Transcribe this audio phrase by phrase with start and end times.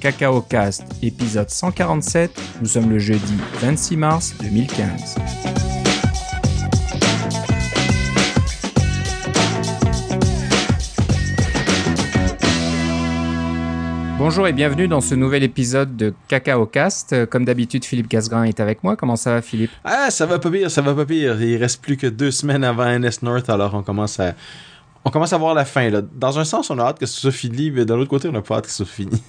[0.00, 2.30] Cacao Cast, épisode 147.
[2.62, 5.16] Nous sommes le jeudi 26 mars 2015.
[14.16, 17.26] Bonjour et bienvenue dans ce nouvel épisode de Cacao Cast.
[17.26, 18.96] Comme d'habitude, Philippe Casgrain est avec moi.
[18.96, 19.70] Comment ça va, Philippe?
[19.84, 21.42] Ah, ça va pas pire, ça va pas pire.
[21.42, 24.32] Il reste plus que deux semaines avant NS North, alors on commence à,
[25.04, 25.90] on commence à voir la fin.
[26.14, 28.34] Dans un sens, on a hâte que ce soit fini, mais de l'autre côté, on
[28.34, 29.22] a pas hâte que ce soit fini.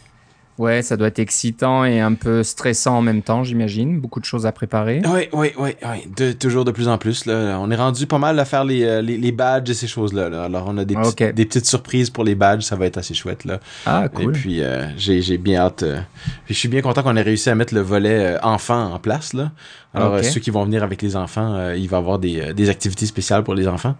[0.57, 3.99] Ouais, ça doit être excitant et un peu stressant en même temps, j'imagine.
[3.99, 5.01] Beaucoup de choses à préparer.
[5.05, 6.07] Oui, oui, oui, oui.
[6.15, 7.25] De, toujours de plus en plus.
[7.25, 7.57] Là.
[7.59, 10.29] On est rendu pas mal à faire les, euh, les, les badges et ces choses-là.
[10.29, 10.43] Là.
[10.43, 11.33] Alors, on a des, petits- Ok.
[11.33, 12.61] des petites surprises pour les badges.
[12.63, 13.45] Ça va être assez chouette.
[13.45, 13.59] Là.
[13.87, 14.23] Ah, cool.
[14.35, 15.81] Et puis, euh, j'ai j'ai bien hâte.
[15.83, 15.99] euh,
[16.45, 18.99] puis je suis bien content qu'on ait réussi à mettre le volet euh, enfant en
[18.99, 19.33] place.
[19.33, 19.51] Là.
[19.95, 23.05] Alors, ceux qui vont venir avec les enfants, il va y avoir des, des activités
[23.05, 23.95] spéciales pour les enfants.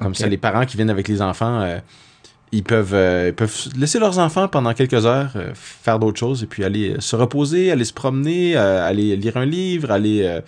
[0.00, 1.66] Comme ça, les parents qui viennent avec les enfants,
[2.52, 6.42] ils, peuvent, euh, ils peuvent laisser leurs enfants pendant quelques heures euh, faire d'autres choses
[6.42, 10.22] et puis aller euh, se reposer, aller se promener, euh, aller lire un livre, aller
[10.24, 10.40] euh,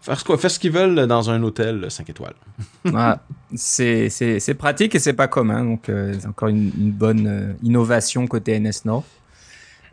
[0.00, 2.34] faire, ce, faire ce qu'ils veulent dans un hôtel 5 étoiles.
[2.94, 3.20] Ah,
[3.54, 5.64] c'est pratique et c'est pas commun.
[5.64, 9.06] Donc, euh, c'est encore une, une bonne euh, innovation côté NS North.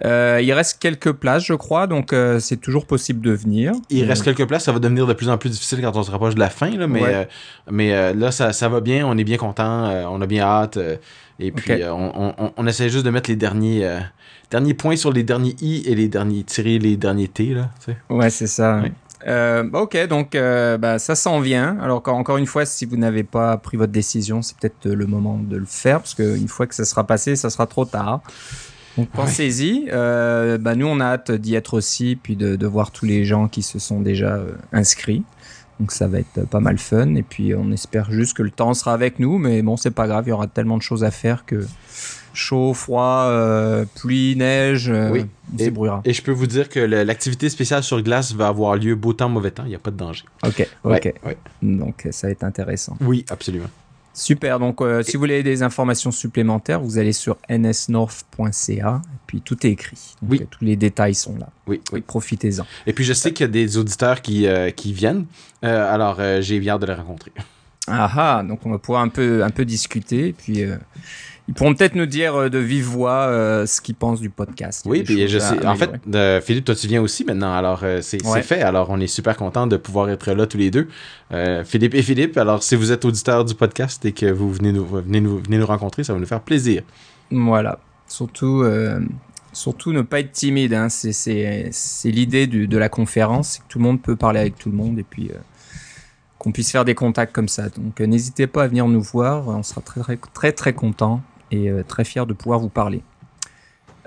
[0.03, 3.71] Euh, il reste quelques places, je crois, donc euh, c'est toujours possible de venir.
[3.89, 6.03] Il Euh, reste quelques places, ça va devenir de plus en plus difficile quand on
[6.03, 7.13] se rapproche de la fin, là, mais, Ouais.
[7.15, 7.25] euh,
[7.71, 10.43] mais euh, là, ça, ça va bien, on est bien content, euh, on a bien
[10.43, 10.97] hâte, euh,
[11.39, 13.99] et puis euh, on, on, on essaie juste de mettre les derniers, euh,
[14.51, 17.91] derniers points sur les derniers i et les derniers tirer les derniers t, là, tu
[17.91, 17.97] sais.
[18.09, 18.81] Ouais, c'est ça.
[18.81, 18.91] Ouais.
[19.27, 21.79] Euh, ok, donc euh, bah, ça s'en vient.
[21.81, 25.07] Alors encore- encore une fois, si vous n'avez pas pris votre décision, c'est peut-être le
[25.07, 28.21] moment de le faire parce qu'une fois que ça sera passé, ça sera trop tard.
[28.97, 29.87] Donc pensez-y.
[29.91, 33.25] Euh, bah, nous, on a hâte d'y être aussi, puis de, de voir tous les
[33.25, 35.23] gens qui se sont déjà euh, inscrits.
[35.79, 37.15] Donc ça va être pas mal fun.
[37.15, 40.07] Et puis on espère juste que le temps sera avec nous, mais bon, c'est pas
[40.07, 40.23] grave.
[40.27, 41.65] Il y aura tellement de choses à faire que
[42.33, 45.25] chaud, froid, euh, pluie, neige, euh, Oui.
[45.53, 46.01] on débrouillera.
[46.05, 49.29] Et je peux vous dire que l'activité spéciale sur glace va avoir lieu beau temps,
[49.29, 50.23] mauvais temps, il n'y a pas de danger.
[50.45, 51.13] Ok, ok.
[51.25, 51.37] ouais.
[51.61, 52.97] Donc ça va être intéressant.
[53.01, 53.67] Oui, absolument.
[54.15, 54.59] Super.
[54.59, 59.65] Donc euh, si vous voulez des informations supplémentaires, vous allez sur nsnorth.ca et puis tout
[59.67, 60.15] est écrit.
[60.21, 60.39] Donc, Oui.
[60.41, 61.49] euh, tous les détails sont là.
[61.67, 62.01] Oui, oui.
[62.01, 62.65] Profitez-en.
[62.87, 65.25] Et puis je sais qu'il y a des auditeurs qui, euh, qui viennent,
[65.61, 67.31] alors j'ai bien hâte de les rencontrer.
[67.87, 68.43] Ah ah.
[68.47, 70.63] Donc on va pouvoir un peu un peu discuter et puis.
[71.47, 74.83] Ils pourront peut-être nous dire euh, de vive voix euh, ce qu'ils pensent du podcast.
[74.87, 75.63] Oui, puis je sais.
[75.65, 77.53] En fait, euh, Philippe, toi, tu viens aussi maintenant.
[77.53, 78.41] Alors, euh, c'est Ouais.
[78.41, 78.61] fait.
[78.61, 80.87] Alors, on est super content de pouvoir être là tous les deux.
[81.65, 82.37] Philippe et Philippe.
[82.37, 85.57] Alors, si vous êtes auditeur du podcast et que vous venez nous, venez nous, venez
[85.57, 86.81] nous rencontrer, ça va nous faire plaisir.
[87.29, 87.79] Voilà.
[88.07, 88.63] Surtout,
[89.53, 90.73] surtout ne pas être timide.
[90.73, 90.89] Hein.
[90.89, 91.71] C'est,
[92.05, 94.97] l'idée de la conférence, c'est que tout le monde peut parler avec tout le monde
[94.97, 95.29] et puis
[96.39, 97.69] qu'on puisse faire des contacts comme ça.
[97.69, 99.47] Donc n'hésitez pas à venir nous voir.
[99.47, 103.01] On sera très très très, très content et euh, très fier de pouvoir vous parler.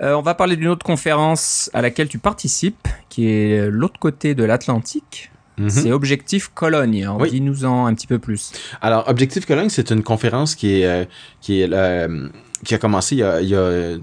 [0.01, 3.99] Euh, on va parler d'une autre conférence à laquelle tu participes, qui est euh, l'autre
[3.99, 5.31] côté de l'Atlantique.
[5.57, 5.69] Mhm.
[5.69, 7.07] C'est Objectif Cologne.
[7.19, 7.31] Oui.
[7.31, 8.53] dis-nous-en un petit peu plus.
[8.81, 11.09] Alors, Objectif Cologne, c'est une conférence qui est,
[11.41, 12.29] qui est, euh,
[12.63, 13.97] qui a commencé il y a, il y a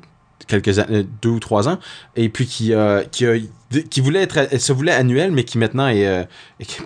[0.46, 1.78] quelques années, deux ou trois ans,
[2.14, 3.26] et puis qui, euh, qui,
[3.90, 6.24] qui voulait être, se voulait annuelle, mais qui maintenant est, euh,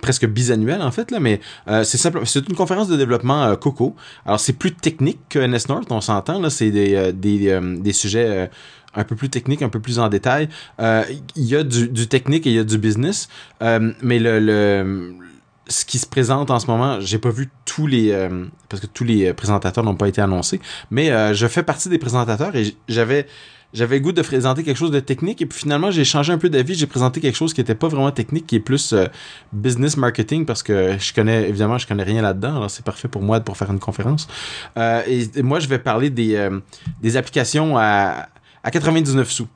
[0.01, 1.19] presque bisannuelle en fait là.
[1.19, 3.95] Mais euh, c'est simple, c'est une conférence de développement euh, Coco.
[4.25, 6.49] Alors c'est plus technique que NS North, on s'entend là.
[6.49, 8.47] C'est des, euh, des, euh, des sujets euh,
[8.93, 10.49] un peu plus techniques, un peu plus en détail.
[10.79, 11.03] Euh,
[11.35, 13.29] Il y a du, technique et il y a du business,
[13.61, 15.15] euh, mais le, le
[15.67, 18.87] ce qui se présente en ce moment, j'ai pas vu tous les euh, parce que
[18.87, 22.55] tous les euh, présentateurs n'ont pas été annoncés, mais euh, je fais partie des présentateurs
[22.55, 23.27] et j'avais
[23.73, 26.49] j'avais goût de présenter quelque chose de technique et puis finalement j'ai changé un peu
[26.49, 28.93] d'avis, j'ai présenté quelque chose qui était pas vraiment technique, qui est plus
[29.53, 33.21] business marketing parce que je connais évidemment je connais rien là-dedans, alors c'est parfait pour
[33.21, 34.27] moi pour faire une conférence.
[34.75, 36.49] Et, moi je vais parler des
[37.01, 38.27] des applications à
[38.63, 39.47] à 99 sous.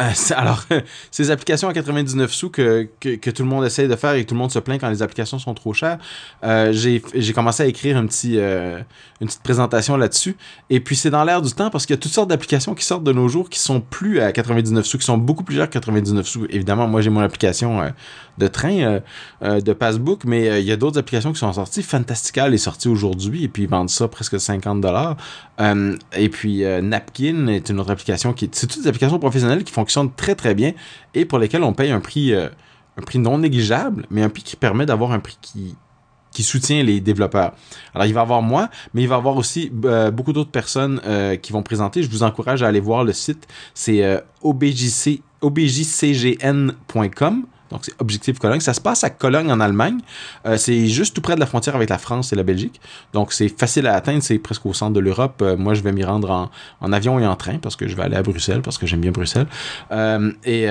[0.00, 0.64] Euh, alors,
[1.10, 4.28] ces applications à 99 sous que, que, tout le monde essaye de faire et que
[4.28, 5.98] tout le monde se plaint quand les applications sont trop chères,
[6.44, 8.80] euh, j'ai commencé à écrire un petit, euh,
[9.20, 10.36] une petite présentation là-dessus.
[10.68, 12.84] Et puis, c'est dans l'air du temps parce qu'il y a toutes sortes d'applications qui
[12.84, 15.68] sortent de nos jours qui sont plus à 99 sous, qui sont beaucoup plus chères
[15.68, 16.46] que 99 sous.
[16.50, 17.92] Évidemment, moi, j'ai mon application
[18.38, 19.00] de train,
[19.42, 21.82] de Passbook, mais il y a d'autres applications qui sont sorties.
[21.82, 25.16] Fantastical est sorti aujourd'hui et puis ils vendent ça presque 50 dollars.
[26.14, 29.72] Et puis Napkin est une autre application qui c'est toutes des applications professionnelles qui
[30.16, 30.72] très très bien
[31.14, 32.48] et pour lesquelles on paye un prix euh,
[32.98, 35.76] un prix non négligeable, mais un prix qui permet d'avoir un prix qui
[36.32, 37.54] qui soutient les développeurs.
[37.94, 40.50] Alors, il va y avoir moi, mais il va y avoir aussi euh, beaucoup d'autres
[40.50, 42.02] personnes euh, qui vont présenter.
[42.02, 43.46] Je vous encourage à aller voir le site.
[43.72, 46.74] C'est OBJC, objcgn.com.
[47.70, 48.60] Donc, c'est Objectif Cologne.
[48.60, 49.98] Ça se passe à Cologne, en Allemagne.
[50.46, 52.80] Euh, c'est juste tout près de la frontière avec la France et la Belgique.
[53.12, 54.22] Donc, c'est facile à atteindre.
[54.22, 55.40] C'est presque au centre de l'Europe.
[55.42, 58.02] Euh, moi, je vais m'y rendre en, avion et en train parce que je vais
[58.02, 59.46] aller à Bruxelles parce que j'aime bien Bruxelles.
[59.90, 60.66] Euh, et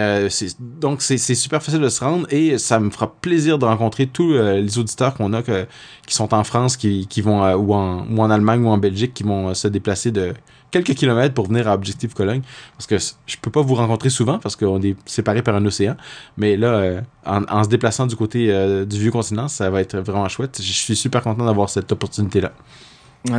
[0.59, 4.33] donc, c'est, super facile de se rendre et ça me fera plaisir de rencontrer tous
[4.33, 8.77] les auditeurs qu'on a qui sont en France, qui, vont ou en Allemagne ou en
[8.77, 10.33] Belgique, qui vont se déplacer de
[10.71, 12.41] quelques kilomètres pour venir à Objectif Cologne.
[12.77, 15.95] Parce que je peux pas vous rencontrer souvent parce qu'on est séparés par un océan.
[16.37, 19.97] Mais là, euh, en, se déplaçant du côté euh, du vieux continent, ça va être
[19.97, 20.61] vraiment chouette.
[20.61, 22.51] Je suis super content d'avoir cette opportunité-là.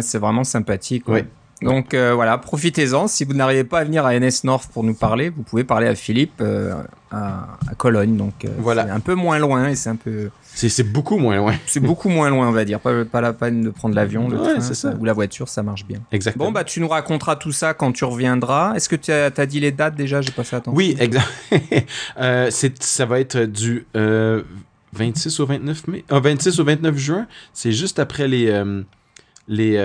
[0.00, 1.04] c'est vraiment sympathique.
[1.62, 3.08] Donc euh, voilà, profitez-en.
[3.08, 5.86] Si vous n'arrivez pas à venir à NS North pour nous parler, vous pouvez parler
[5.88, 6.42] à Philippe
[7.10, 7.46] à,
[7.78, 8.16] Cologne.
[8.16, 8.84] Donc voilà.
[8.84, 11.54] c'est un peu moins loin et c'est un peu c'est beaucoup moins loin.
[11.66, 12.80] c'est beaucoup moins loin, on va dire.
[12.80, 15.98] Pas, pas la peine de prendre l'avion, le train ou la voiture, ça marche bien.
[16.12, 16.46] Exactement.
[16.46, 18.74] Bon, bah, tu nous raconteras tout ça quand tu reviendras.
[18.74, 20.22] Est-ce que tu as, as, dit les dates déjà?
[20.22, 20.76] J'ai pas fait attention.
[20.76, 21.26] Oui, exact.
[22.18, 26.04] euh, ça va être du 26 euh, au 29 mai.
[26.08, 27.26] 26 euh, au 29 juin.
[27.52, 28.48] C'est juste après les.
[28.48, 28.82] Euh,
[29.48, 29.76] les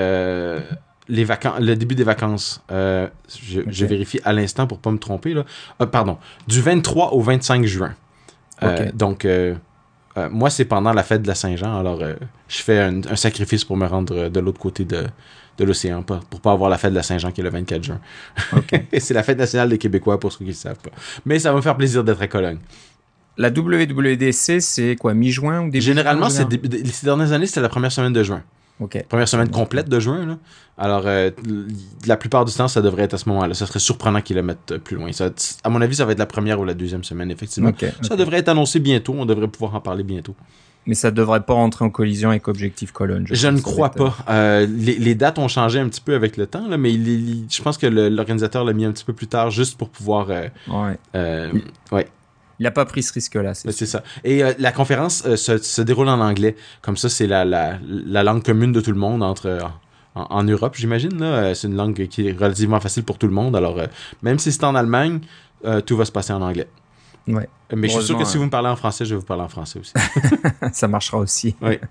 [1.11, 2.63] les vacances, le début des vacances.
[2.69, 5.33] je, vérifie à l'instant pour pas me tromper.
[5.33, 5.45] Là.
[5.85, 6.17] pardon.
[6.47, 7.93] Du 23 au 25 juin.
[8.93, 9.25] donc,
[10.17, 12.15] euh, moi, c'est pendant la fête de la Saint-Jean, alors euh,
[12.47, 15.05] je fais un, sacrifice pour me rendre euh, de l'autre côté de,
[15.57, 17.99] de l'océan, pour pas avoir la fête de la Saint-Jean qui est le 24 juin.
[18.99, 20.91] c'est la fête nationale des Québécois pour ceux qui ne savent pas.
[21.25, 22.57] Mais ça va me faire plaisir d'être à Cologne.
[23.37, 26.45] La WWDC, c'est quoi, mi-juin ou début Généralement, c'est
[26.91, 28.43] ces dernières années, c'était la première semaine de juin.
[29.09, 30.25] Première semaine complète de juin.
[30.25, 30.37] Là.
[30.77, 31.29] Alors, euh,
[32.07, 33.53] la plupart du temps, ça devrait être à ce moment-là.
[33.53, 35.11] Ça serait surprenant qu'ils le mettent plus loin.
[35.11, 35.29] Ça,
[35.63, 37.71] à mon avis, ça va être la première ou la deuxième semaine, effectivement.
[38.01, 39.13] ça devrait être annoncé bientôt.
[39.17, 40.35] On devrait pouvoir en parler bientôt.
[40.87, 43.27] Mais ça devrait pas rentrer en collision avec Objectif Colonne.
[43.29, 44.17] Je, ne crois pas.
[44.29, 47.77] Euh, les, dates ont changé un petit peu avec le temps, là, mais je pense
[47.77, 50.29] que l'organisateur l'a mis un petit peu plus tard juste pour pouvoir.
[50.31, 51.51] Euh, ouais.
[51.91, 52.07] ouais
[52.61, 53.55] il n'a pas pris ce risque-là.
[53.55, 54.03] C'est ça.
[54.23, 56.55] Et euh, la conférence euh, se, déroule en anglais.
[56.83, 59.61] Comme ça, c'est la, la, langue commune de tout le monde entre euh,
[60.13, 61.53] en, Europe, j'imagine.
[61.55, 63.55] C'est une langue qui est relativement facile pour tout le monde.
[63.55, 63.79] Alors,
[64.21, 65.21] même si c'est en Allemagne,
[65.87, 66.67] tout va se passer en anglais.
[67.27, 67.49] Ouais.
[67.75, 69.43] Mais je suis sûr que si vous me parlez en français, je vais vous parler
[69.43, 69.93] en français aussi.
[70.71, 71.55] ça marchera aussi.
[71.63, 71.79] Oui.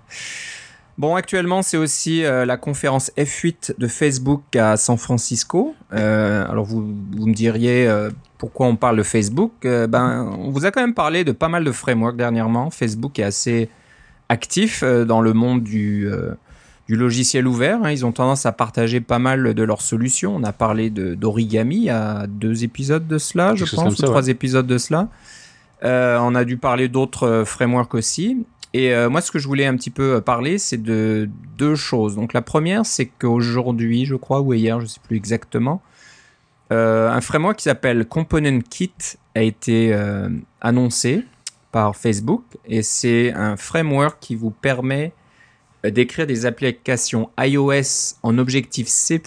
[0.97, 5.73] Bon, actuellement, c'est aussi la conférence F8 de Facebook à San Francisco.
[5.89, 7.89] alors, vous, vous me diriez,
[8.41, 9.51] pourquoi on parle de Facebook?
[9.65, 12.71] Euh, Ben, on vous a quand même parlé de pas mal de frameworks dernièrement.
[12.71, 13.69] Facebook est assez
[14.29, 16.31] actif euh, dans le monde du, euh,
[16.87, 17.83] du logiciel ouvert.
[17.83, 17.91] Hein.
[17.91, 20.35] Ils ont tendance à partager pas mal de leurs solutions.
[20.35, 24.79] On a parlé d'origami à deux épisodes de cela, je pense, ou trois épisodes de
[24.79, 25.09] cela.
[25.83, 28.43] on a dû parler d'autres frameworks aussi.
[28.73, 32.15] Et moi, ce que je voulais un petit peu parler, c'est de deux choses.
[32.15, 35.81] Donc la première, c'est qu'aujourd'hui, je crois, ou hier, je ne sais plus exactement,
[36.71, 38.93] euh, un framework qui s'appelle Component Kit
[39.35, 40.29] a été euh,
[40.61, 41.25] annoncé
[41.71, 45.11] par Facebook et c'est un framework qui vous permet
[45.85, 49.21] euh, d'écrire des applications iOS en objectif C++.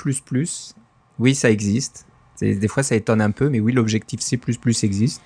[1.18, 2.06] Oui, ça existe.
[2.40, 4.40] Des fois, ça étonne un peu, mais oui, l'objectif C++
[4.82, 5.22] existe.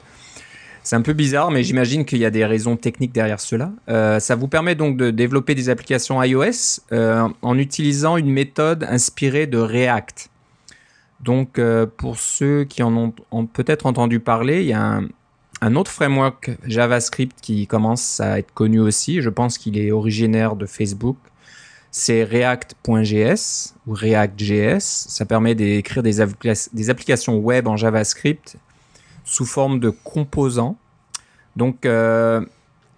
[0.88, 3.72] C'est un peu bizarre, mais j'imagine qu'il y a des raisons techniques derrière cela.
[4.20, 9.58] ça vous permet donc de développer des applications iOS en utilisant une méthode inspirée de
[9.58, 10.30] React.
[11.20, 15.00] Donc, euh, pour ceux qui en ont, peut-être entendu parler, il y a
[15.60, 19.20] un, autre framework JavaScript qui commence à être connu aussi.
[19.20, 21.16] Je pense qu'il est originaire de Facebook.
[21.90, 24.80] C'est React.js ou React.js.
[24.80, 28.56] Ça permet d'écrire des, applications web en JavaScript
[29.28, 30.78] sous forme de composants.
[31.54, 32.40] Donc, euh,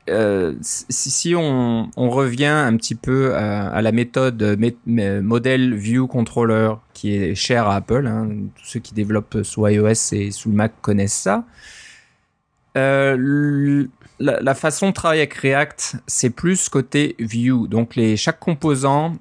[0.08, 7.34] euh, si, on, revient un petit peu à, la méthode modèle view controller qui est
[7.34, 11.12] chère à Apple, hein, tous ceux qui développent sous iOS et sous le Mac connaissent
[11.14, 11.44] ça.
[12.76, 13.86] Euh,
[14.20, 17.66] la, façon de travailler avec React, c'est plus côté view.
[17.66, 19.16] Donc chaque composant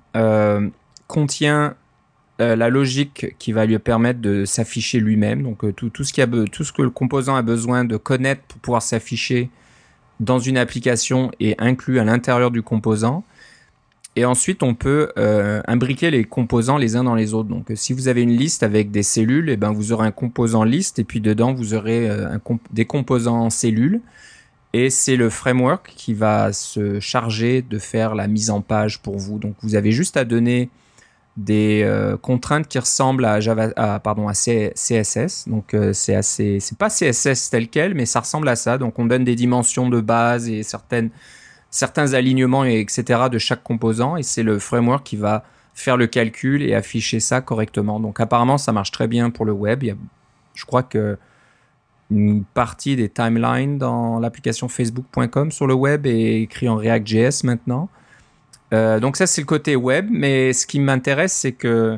[2.42, 5.44] euh, la logique qui va lui permettre de s'afficher lui-même.
[5.44, 8.42] Donc tout, tout, ce qui a, tout ce que le composant a besoin de connaître
[8.44, 9.50] pour pouvoir s'afficher
[10.20, 13.24] dans une application et inclus à l'intérieur du composant.
[14.16, 17.48] Et ensuite, on peut euh, imbriquer les composants les uns dans les autres.
[17.48, 20.12] Donc, si vous avez une liste avec des cellules, et eh ben, vous aurez un
[20.12, 22.38] composant liste et puis dedans, vous aurez euh,
[22.72, 24.02] des composants cellules.
[24.74, 29.18] Et c'est le framework qui va se charger de faire la mise en page pour
[29.18, 29.40] vous.
[29.40, 30.70] Donc, vous avez juste à donner
[31.40, 33.70] des euh, contraintes qui ressemblent à Java,
[34.00, 35.48] pardon, à CSS.
[35.48, 38.78] Donc euh, c'est assez, c'est pas CSS tel quel, mais ça ressemble à ça.
[38.78, 41.12] Donc on donne des dimensions de base et certaines,
[41.72, 43.30] certains alignements et etc.
[43.32, 47.40] de chaque composant, et c'est le framework qui va faire le calcul et afficher ça
[47.40, 48.02] correctement.
[48.02, 49.86] Donc apparemment ça marche très bien pour le web.
[50.54, 51.18] je crois que
[52.12, 57.88] une partie des timelines dans l'application facebook.com sur le web est écrit en React.js maintenant.
[58.74, 61.98] Euh, donc ça c'est le côté web, mais ce qui m'intéresse c'est que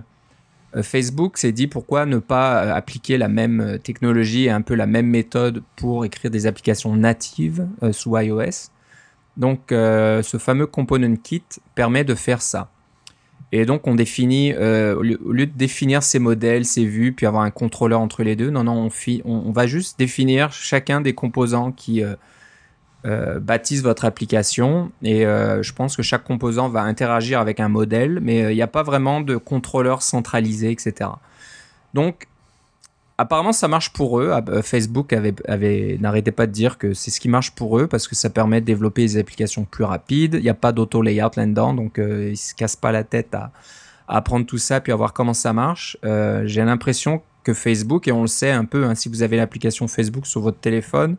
[0.75, 4.75] euh, Facebook s'est dit pourquoi ne pas euh, appliquer la même technologie et un peu
[4.75, 8.69] la même méthode pour écrire des applications natives sous iOS.
[9.37, 12.69] Donc ce fameux component kit permet de faire ça.
[13.53, 17.51] Et donc on définit, au, lieu, de définir ces modèles, ces vues, puis avoir un
[17.51, 22.03] contrôleur entre les deux, non, non, on, on, va juste définir chacun des composants qui
[23.05, 24.91] euh, euh, bâtissent votre application.
[25.03, 28.67] Et je pense que chaque composant va interagir avec un modèle, mais il n'y a
[28.67, 31.09] pas vraiment de contrôleur centralisé, etc.
[31.93, 32.27] Donc
[33.21, 34.31] apparemment, ça marche pour eux.
[34.33, 37.87] Ah, bah, Facebook avait, n'arrêtait pas de dire que c'est ce qui marche pour eux
[37.87, 40.35] parce que ça permet de développer des applications plus rapides.
[40.35, 43.33] Il n'y a pas d'auto layout là-dedans, donc euh, ils se cassent pas la tête
[43.33, 43.51] à,
[44.07, 45.97] apprendre tout ça puis à voir comment ça marche.
[46.03, 49.37] Euh, j'ai l'impression que Facebook, et on le sait un peu, hein, si vous avez
[49.37, 51.15] l'application Facebook sur votre téléphone,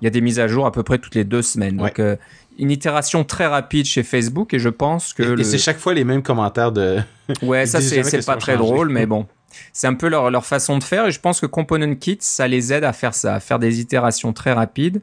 [0.00, 1.76] il y a des mises à jour à peu près toutes les deux semaines.
[1.76, 2.16] Donc, euh,
[2.58, 5.38] une itération très rapide chez Facebook et je pense que.
[5.38, 6.98] Et, c'est chaque fois les mêmes commentaires de.
[7.42, 9.26] Ouais, ça c'est pas très drôle, mais bon
[9.72, 12.72] c'est un peu leur, façon de faire et je pense que Component Kit, ça les
[12.72, 15.00] aide à faire ça, à faire des itérations très rapides.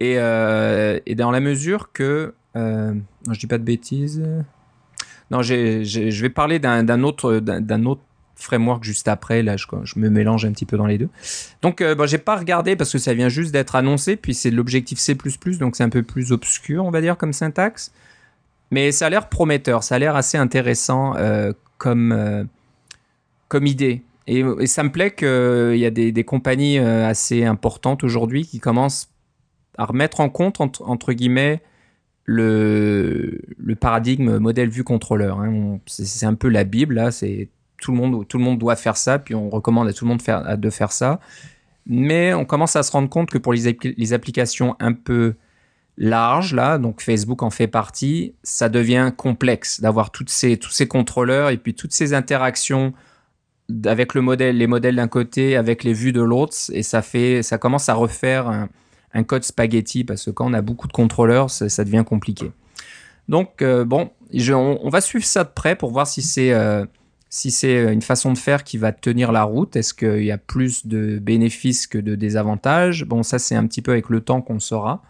[0.00, 2.34] Et, euh, dans la mesure que...
[2.56, 4.22] Euh, non, je dis pas de bêtises.
[5.30, 8.02] Non, je vais parler d'un autre, d'un autre
[8.38, 9.42] framework juste après.
[9.42, 9.66] Là, je,
[9.96, 11.08] me mélange un petit peu dans les deux.
[11.62, 14.16] Donc, euh, bon, j'ai pas regardé parce que ça vient juste d'être annoncé.
[14.16, 15.16] Puis c'est l'objectif C++,
[15.58, 17.92] donc c'est un peu plus obscur, on va dire, comme syntaxe.
[18.70, 19.82] Mais ça a l'air prometteur.
[19.82, 22.48] Ça a l'air assez intéressant euh, comme
[23.48, 24.02] comme idée.
[24.26, 29.08] Et, ça me plaît qu'il y a des, compagnies euh, assez importantes aujourd'hui qui commencent
[29.78, 31.62] à remettre en compte, entre, guillemets,
[32.24, 35.40] le, le, paradigme modèle vue contrôleur.
[35.40, 35.78] Hein.
[35.86, 37.10] C'est un peu la Bible, là.
[37.10, 37.48] C'est
[37.80, 40.10] tout le monde, tout le monde doit faire ça, puis on recommande à tout le
[40.10, 40.20] monde
[40.60, 41.20] de faire ça.
[41.86, 45.34] Mais on commence à se rendre compte que pour les, les applications un peu
[45.98, 50.86] larges, là, donc Facebook en fait partie, ça devient complexe d'avoir toutes ces, tous ces
[50.86, 52.94] contrôleurs et puis toutes ces interactions
[53.84, 57.42] avec le modèle, les modèles d'un côté, avec les vues de l'autre, et ça fait,
[57.42, 58.68] ça commence à refaire un,
[59.24, 62.52] code spaghetti parce que quand on a beaucoup de contrôleurs, ça, devient compliqué.
[63.28, 66.86] Donc euh, bon, on, va suivre ça de près pour voir si c'est euh,
[67.30, 69.76] si c'est une façon de faire qui va tenir la route.
[69.76, 73.04] Est-ce qu'il y a plus de bénéfices que de désavantages?
[73.04, 75.02] Bon, ça c'est un petit peu avec le temps qu'on saura.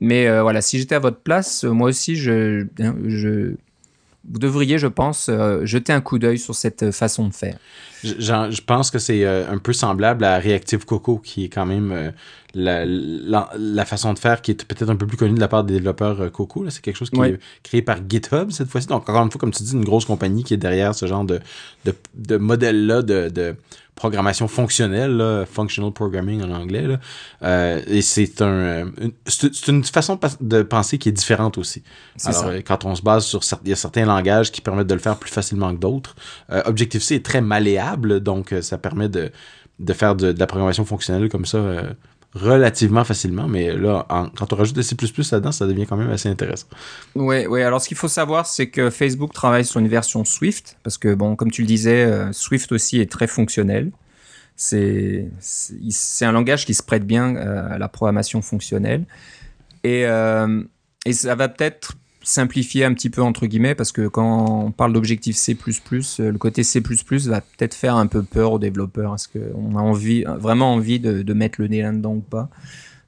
[0.00, 5.28] Mais euh, voilà, si j'étais à votre place, moi aussi je, vous devriez, je pense,
[5.28, 7.58] euh, jeter un coup d'œil sur cette façon de faire.
[8.04, 11.66] Je, je pense que c'est euh, un peu semblable à Reactive Coco, qui est quand
[11.66, 12.10] même euh,
[12.54, 12.84] la,
[13.56, 15.74] la, façon de faire qui est peut-être un peu plus connue de la part des
[15.74, 16.68] développeurs Coco.
[16.70, 18.86] C'est quelque chose qui est créé par GitHub cette fois-ci.
[18.86, 21.24] Donc, encore une fois, comme tu dis, une grosse compagnie qui est derrière ce genre
[21.24, 21.40] de,
[21.84, 23.56] de, de modèle-là de, de
[23.94, 26.82] programmation fonctionnelle, functional programming en anglais.
[26.82, 26.98] Là.
[27.42, 28.90] Euh, et c'est un,
[29.26, 31.82] c'est une façon de penser qui est différente aussi.
[32.24, 32.62] Alors, ça.
[32.62, 35.16] quand on se base sur il y a certains langages qui permettent de le faire
[35.16, 36.16] plus facilement que d'autres.
[36.50, 39.30] Euh, Objective-C est très malléable, donc euh, ça permet de,
[39.78, 41.92] de faire de, la programmation fonctionnelle comme ça euh,
[42.34, 44.96] relativement facilement, mais là, quand on rajoute des C++
[45.30, 46.66] là-dedans, ça devient quand même assez intéressant.
[47.14, 47.62] Oui, oui.
[47.62, 51.14] Alors, ce qu'il faut savoir, c'est que Facebook travaille sur une version Swift, parce que,
[51.14, 53.92] bon, comme tu le disais, euh, Swift aussi est très fonctionnel.
[54.56, 55.28] C'est
[56.22, 59.04] un langage qui se prête bien à la programmation fonctionnelle.
[59.84, 64.70] Et, et ça va peut-être simplifier un petit peu entre guillemets parce que quand on
[64.72, 69.14] parle d'objectif C++, euh, le côté C++ va peut-être faire un peu peur aux développeurs.
[69.14, 72.48] Est-ce qu'on a envie, vraiment envie de, mettre le nez là-dedans ou pas?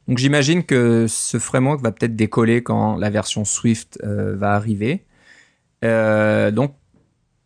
[0.06, 5.04] Donc j'imagine que ce framework va peut-être décoller quand la version Swift euh, va arriver.
[5.85, 6.75] Euh, donc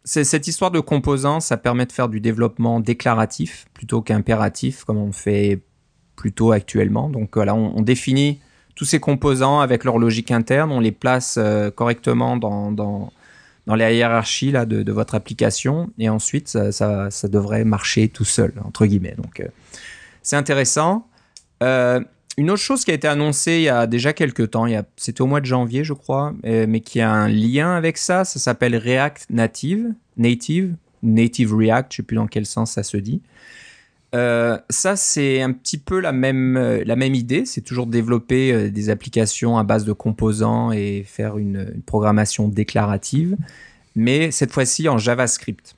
[0.04, 5.12] cette histoire de composants, ça permet de faire du développement déclaratif plutôt qu'impératif comme on
[5.12, 5.60] fait
[6.16, 7.08] plutôt actuellement.
[7.08, 8.40] Donc voilà, on définit
[8.80, 13.12] tous ces composants avec leur logique interne, on les place euh, correctement dans, dans,
[13.66, 18.54] dans la hiérarchie là, de, votre application et ensuite ça, ça, devrait marcher tout seul,
[18.64, 19.16] entre guillemets.
[19.18, 19.48] Donc euh,
[20.22, 21.06] c'est intéressant.
[21.62, 22.00] Euh,
[22.38, 24.64] une autre chose qui a été annoncée il y a déjà quelques temps,
[24.96, 28.38] c'était au mois de janvier je crois, mais qui a un lien avec ça, ça
[28.38, 33.20] s'appelle React Native, Native, Native React, je sais plus dans quel sens ça se dit.
[34.14, 37.44] Euh, ça, c'est un petit peu la même, euh, la même idée.
[37.46, 43.36] C'est toujours développer euh, des applications à base de composants et faire une, programmation déclarative,
[43.94, 45.76] mais cette fois-ci en JavaScript.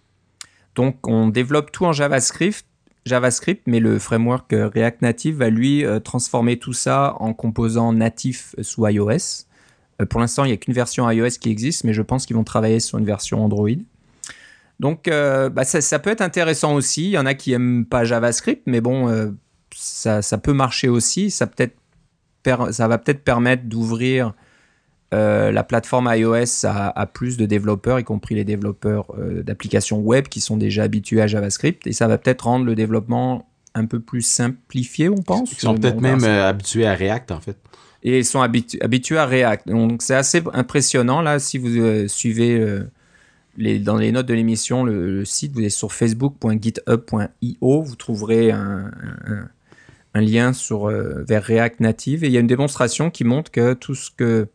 [0.75, 2.65] Donc, on développe tout en JavaScript,
[3.05, 8.87] JavaScript, mais le framework React Native va lui transformer tout ça en composants natifs sous
[8.87, 9.45] iOS.
[10.09, 12.45] pour l'instant, il n'y a qu'une version iOS qui existe, mais je pense qu'ils vont
[12.45, 13.69] travailler sur une version Android.
[14.83, 17.05] Donc, euh, bah, ça, peut être intéressant aussi.
[17.05, 19.29] Il y en a qui aiment pas JavaScript, mais bon, euh,
[19.73, 21.31] ça, ça peut marcher aussi.
[21.31, 21.71] Ça, peut
[22.73, 24.35] ça va peut-être permettre d'ouvrir
[25.15, 29.07] euh, la plateforme iOS a, plus de développeurs, y compris les développeurs
[29.45, 33.49] d'applications web qui sont déjà habitués à JavaScript, et ça va peut-être rendre le développement
[33.77, 35.53] un peu plus simplifié, on pense.
[35.53, 37.57] Ils sont peut-être même habitués à React, en fait.
[38.03, 39.69] Et ils sont habitués à React.
[39.69, 42.83] Donc c'est assez impressionnant, là, si vous suivez
[43.57, 48.91] dans les notes de l'émission le, site, vous êtes sur facebook.github.io, vous trouverez un,
[50.15, 53.95] lien sur, vers React Native, et il y a une démonstration qui montre que tout
[53.95, 54.49] ce que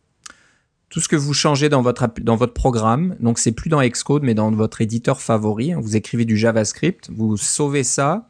[0.89, 4.23] tout ce que vous changez dans votre, dans votre programme, donc c'est plus dans Xcode,
[4.23, 8.29] mais dans votre éditeur favori, vous écrivez du JavaScript, vous sauvez ça,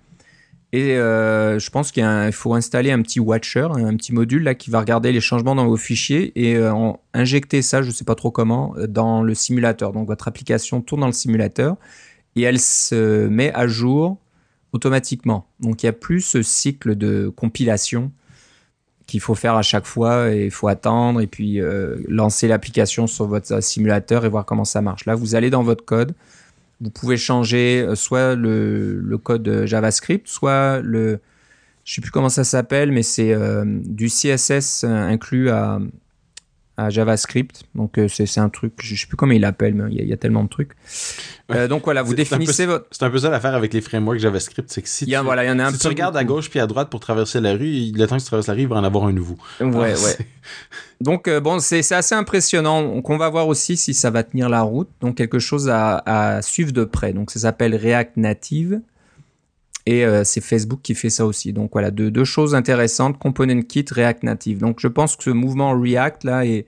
[0.73, 4.69] et euh, je pense qu'il faut installer un petit watcher, un petit module là qui
[4.69, 8.15] va regarder les changements dans vos fichiers et euh, injecter ça, je ne sais pas
[8.15, 9.93] trop comment, dans le simulateur.
[9.93, 11.77] Donc votre application tourne dans le simulateur
[12.35, 14.17] et elle se met à jour
[14.73, 15.47] automatiquement.
[15.59, 18.11] Donc il n'y a plus ce cycle de compilation
[19.07, 23.07] qu'il faut faire à chaque fois et il faut attendre et puis euh, lancer l'application
[23.07, 25.05] sur votre simulateur et voir comment ça marche.
[25.05, 26.13] Là, vous allez dans votre code,
[26.81, 31.19] vous pouvez changer euh, soit le, code JavaScript, soit le,
[31.83, 35.79] je sais plus comment ça s'appelle, mais c'est euh, du CSS inclus à,
[36.77, 37.63] à JavaScript.
[37.75, 40.17] Donc euh, c'est un truc, je sais plus comment il l'appelle, mais il y, a
[40.17, 40.71] tellement de trucs.
[41.51, 42.85] Euh, donc voilà, vous définissez votre.
[42.91, 45.49] C'est un peu ça l'affaire avec les frameworks JavaScript, c'est que si, tu, voilà, y
[45.49, 47.91] en a un si tu regardes à gauche puis à droite pour traverser la rue,
[47.91, 49.37] le temps que tu traverses la rue, il va en avoir un nouveau.
[49.59, 50.17] Ouais, ouais.
[51.01, 52.83] Donc euh, bon, c'est assez impressionnant.
[52.83, 54.89] Donc on va voir aussi si ça va tenir la route.
[55.01, 57.11] Donc quelque chose à, à suivre de près.
[57.11, 58.81] Donc ça s'appelle React Native.
[59.87, 61.53] Et euh, c'est Facebook qui fait ça aussi.
[61.53, 64.57] Donc voilà, deux, choses intéressantes, Component Kit, React Native.
[64.57, 66.67] Donc je pense que ce mouvement React là est,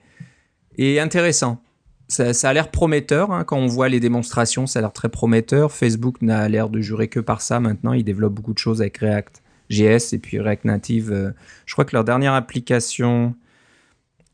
[0.98, 1.62] intéressant.
[2.08, 3.44] Ça, a l'air prometteur hein.
[3.44, 5.70] quand on voit les démonstrations, ça a l'air très prometteur.
[5.70, 7.92] Facebook n'a l'air de jurer que par ça maintenant.
[7.92, 11.12] Il développe beaucoup de choses avec React JS et puis React Native.
[11.12, 11.30] Euh,
[11.66, 13.34] je crois que leur dernière application,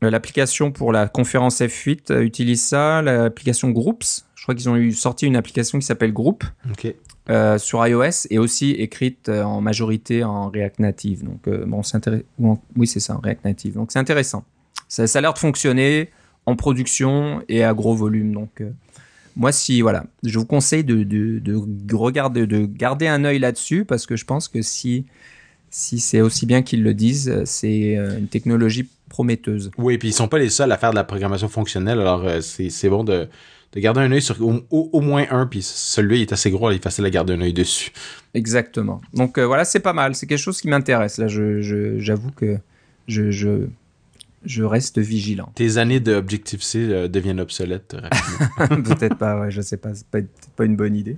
[0.01, 3.01] euh, l'application pour la conférence F8 utilise ça.
[3.01, 6.45] L'application Groups, je crois qu'ils ont eu sorti une application qui s'appelle Group.
[6.71, 6.95] Ok.
[7.29, 11.25] Euh, sur iOS et aussi écrite euh, en majorité en React Native.
[11.25, 11.65] Donc, euh,
[12.77, 13.73] Oui, c'est ça, React Native.
[13.73, 14.45] Donc, c'est intéressant.
[14.87, 16.09] Ça, a l'air de fonctionner
[16.45, 18.33] en production et à gros volume.
[18.33, 18.63] Donc,
[19.35, 24.15] moi, si, voilà, je vous conseille de regarder, de garder un œil là-dessus parce que
[24.15, 25.05] je pense que si,
[25.69, 29.71] si c'est aussi bien qu'ils le disent, c'est une technologie prometteuse.
[29.77, 31.99] Oui, et puis ils sont pas les seuls à faire de la programmation fonctionnelle.
[31.99, 33.27] Alors, c'est bon de
[33.77, 36.77] de garder un œil sur au, moins un, puis celui-là, il est assez gros, il
[36.77, 37.91] est facile à garder un œil dessus.
[38.33, 39.01] Exactement.
[39.13, 40.15] Donc euh, voilà, c'est pas mal.
[40.15, 41.19] C'est quelque chose qui m'intéresse.
[41.19, 42.57] Là, j'avoue que
[43.07, 43.67] je, je,
[44.43, 45.51] je, reste vigilant.
[45.53, 48.09] Tes années d'Objective-C euh, deviennent obsolètes euh,
[48.57, 48.81] rapidement.
[48.95, 49.93] peut-être pas, ouais, je sais pas.
[49.93, 50.21] C'est pas,
[50.55, 51.15] pas une bonne idée.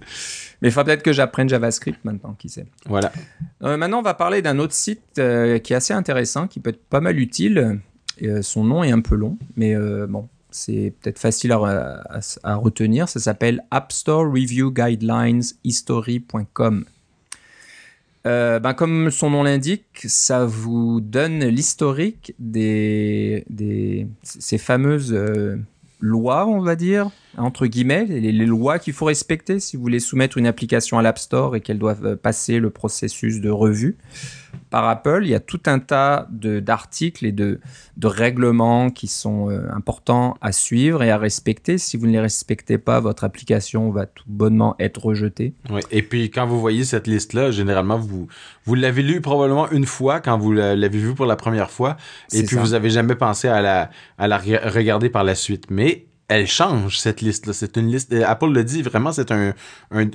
[0.61, 2.65] Mais il faudra peut-être que j'apprenne JavaScript maintenant, qui sait.
[2.87, 3.13] Voilà.
[3.61, 6.99] maintenant, on va parler d'un autre site qui est assez intéressant, qui peut être pas
[6.99, 7.79] mal utile.
[8.41, 9.77] son nom est un peu long, mais
[10.09, 13.07] bon, c'est peut-être facile à, retenir.
[13.09, 16.85] Ça s'appelle App Store Review Guidelines History.com.
[18.25, 23.45] Euh, ben comme son nom l'indique, ça vous donne l'historique des,
[24.23, 25.55] ces fameuses euh,
[26.01, 29.99] lois, on va dire, entre guillemets, les, les lois qu'il faut respecter si vous voulez
[29.99, 33.97] soumettre une application à l'App Store et qu'elle doit passer le processus de revue
[34.69, 35.21] par Apple.
[35.23, 37.59] Il y a tout un tas d'articles et de,
[37.97, 41.77] de, règlements qui sont euh, importants à suivre et à respecter.
[41.77, 45.53] Si vous ne les respectez pas, votre application va tout bonnement être rejetée.
[45.69, 45.81] Oui.
[45.91, 48.27] Et puis quand vous voyez cette liste-là, généralement, vous,
[48.65, 51.97] vous l'avez lu probablement une fois quand vous l'avez vu pour la première fois.
[52.33, 55.65] Et puis vous n'avez jamais pensé à la, à la regarder par la suite.
[55.69, 59.53] Mais elle change cette liste là c'est une liste Apple le dit vraiment c'est un,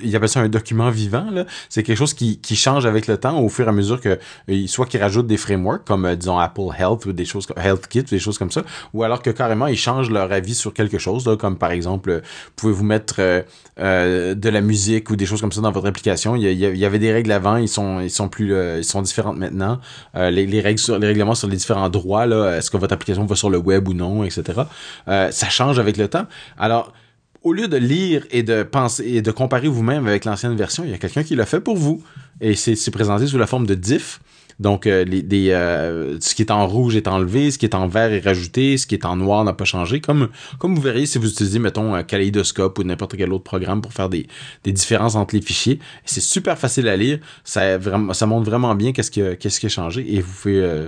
[0.01, 1.27] il appelle ça un document vivant
[1.69, 4.17] c'est quelque chose qui, change avec le temps au fur et à mesure que
[4.49, 7.87] euh, soit qu'il rajoute des frameworks comme euh, disons Apple Health ou des choses Health
[7.87, 10.73] Kit ou des choses comme ça ou alors que carrément ils changent leur avis sur
[10.73, 12.21] quelque chose comme par exemple euh,
[12.55, 13.43] pouvez-vous mettre
[13.77, 16.37] de la musique ou des choses comme ça dans votre application?
[16.37, 19.79] Il y, avait des règles avant ils sont ils plus ils sont différentes maintenant.
[20.15, 22.25] Les, les règles sur les règlements sur les différents droits
[22.55, 24.61] est-ce que votre application va sur le web ou non etc
[25.05, 26.27] ça change avec le temps.
[26.57, 26.93] Alors,
[27.43, 30.89] au lieu de lire et de penser et de comparer vous-même avec l'ancienne version, il
[30.89, 32.03] y a quelqu'un qui l'a fait pour vous.
[32.41, 34.19] Et c'est présenté sous la forme de diff.
[34.59, 37.75] Donc, euh, les, des, euh, ce qui est en rouge est enlevé, ce qui est
[37.75, 39.99] en vert est rajouté, ce qui est en noir n'a pas changé.
[39.99, 43.93] Comme, comme vous verriez si vous utilisez, mettons, Kaleidoscope ou n'importe quel autre programme pour
[43.93, 44.27] faire des,
[44.63, 45.79] des différences entre les fichiers.
[46.05, 47.19] C'est super facile à lire.
[47.43, 50.05] Ça, vraiment, ça montre vraiment bien qu'est-ce qui, qu'est-ce qui a changé.
[50.15, 50.61] Et vous pouvez...
[50.61, 50.87] Euh,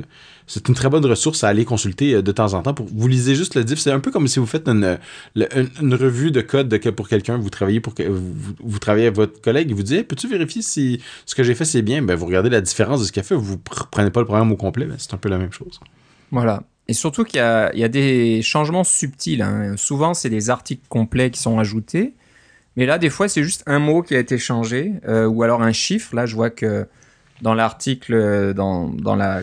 [0.49, 2.73] c'est une très bonne ressource à aller consulter de temps en temps.
[2.73, 3.79] Pour, vous lisez juste le diff.
[3.79, 4.97] C'est un peu comme si vous faites une,
[5.35, 7.37] une, revue de code de, pour quelqu'un.
[7.37, 9.67] Vous travaillez pour vous, vous travaillez avec votre collègue.
[9.69, 12.01] Il vous dit Peux-tu vérifier si ce que j'ai fait c'est bien?
[12.01, 13.35] Ben vous regardez la différence de ce qu'il a fait.
[13.35, 15.79] Vous vous prenez pas le programme au complet, ben, c'est un peu la même chose.
[16.31, 16.63] Voilà.
[16.87, 19.41] Et surtout qu'il y, a, des changements subtils.
[19.41, 19.75] Hein.
[19.75, 22.13] Souvent, c'est des articles complets qui sont ajoutés.
[22.77, 25.61] Mais là, des fois, c'est juste un mot qui a été changé, euh, ou alors
[25.61, 26.15] un chiffre.
[26.15, 26.87] Là, je vois que
[27.41, 29.41] dans l'article, euh, dans, la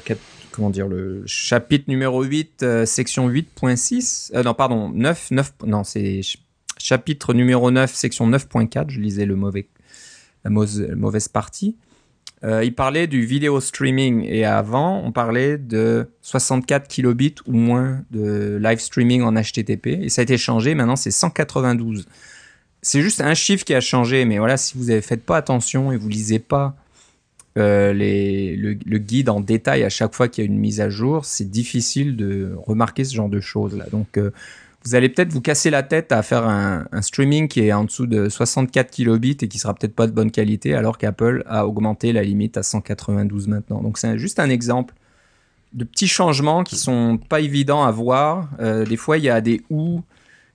[0.53, 6.21] comment dire le chapitre numéro 8, euh, section 8.6, non pardon 9 9 non c'est
[6.79, 8.89] chapitre numéro 9, section 9.4.
[8.89, 9.67] Je lisais le mauvais
[10.45, 11.77] la mauvaise partie.
[12.45, 18.59] Il parlait du vidéo streaming et avant, on parlait de 64 kilobits ou moins de
[18.63, 20.75] live streaming en HTTP et ça a été changé.
[20.75, 22.07] Maintenant, c'est 192
[22.85, 25.91] c'est juste un chiffre qui a changé, mais voilà, si vous ne faites pas attention
[25.91, 26.77] et vous lisez pas
[27.57, 30.91] euh, les, le, guide en détail à chaque fois qu'il y a une mise à
[30.91, 33.87] jour, c'est difficile de remarquer ce genre de choses là.
[33.91, 34.33] Donc euh,
[34.85, 38.07] vous allez peut-être vous casser la tête à faire un, streaming qui est en dessous
[38.07, 42.13] de 64 kilobits et qui sera peut-être pas de bonne qualité, alors qu'Apple a augmenté
[42.13, 43.83] la limite à 192 maintenant.
[43.83, 44.95] Donc c'est juste un exemple
[45.73, 48.49] de petits changements qui sont pas évidents à voir.
[48.61, 50.03] Euh, des fois, il y a des ou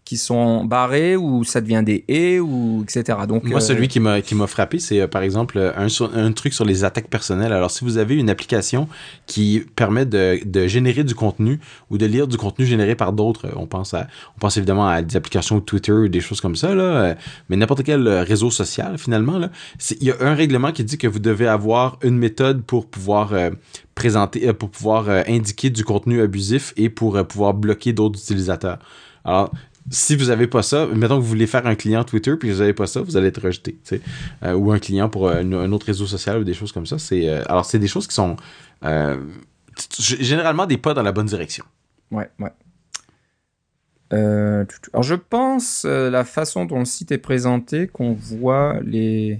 [0.10, 3.16] qui sont barrés ou ça devient des et ou etc.
[3.28, 6.32] Donc moi celui euh, qui m'a qui m'a frappé c'est euh, par exemple un, un
[6.32, 7.54] truc sur les attaques personnelles.
[7.54, 8.88] Alors si vous avez une application
[9.28, 11.60] qui permet de, de générer du contenu
[11.92, 15.04] ou de lire du contenu généré par d'autres, on pense à on pense évidemment à
[15.04, 17.16] des applications Twitter ou des choses comme ça là, euh,
[17.50, 19.52] mais n'importe quel réseau social finalement là,
[19.92, 23.32] il y a un règlement qui dit que vous devez avoir une méthode pour pouvoir
[23.94, 28.80] présenter pour pouvoir indiquer du contenu abusif et pour pouvoir bloquer d'autres utilisateurs.
[29.26, 29.52] Alors,
[29.92, 32.62] si vous avez pas ça, mettons que vous voulez faire un client Twitter puis vous
[32.62, 33.78] avez pas ça, vous allez être rejeté,
[34.44, 37.00] euh, ou un client pour euh, un, autre réseau social ou des choses comme ça.
[37.00, 38.38] C'est euh, alors c'est des choses qui sont
[40.00, 41.66] généralement des pas dans la bonne direction.
[42.12, 42.52] Ouais, ouais.
[44.12, 49.40] alors je pense la façon dont le site est présenté qu'on voit les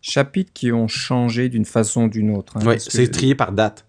[0.00, 2.56] chapitres qui ont changé d'une façon ou d'une autre.
[2.56, 3.86] Hein, oui, c'est trié par date.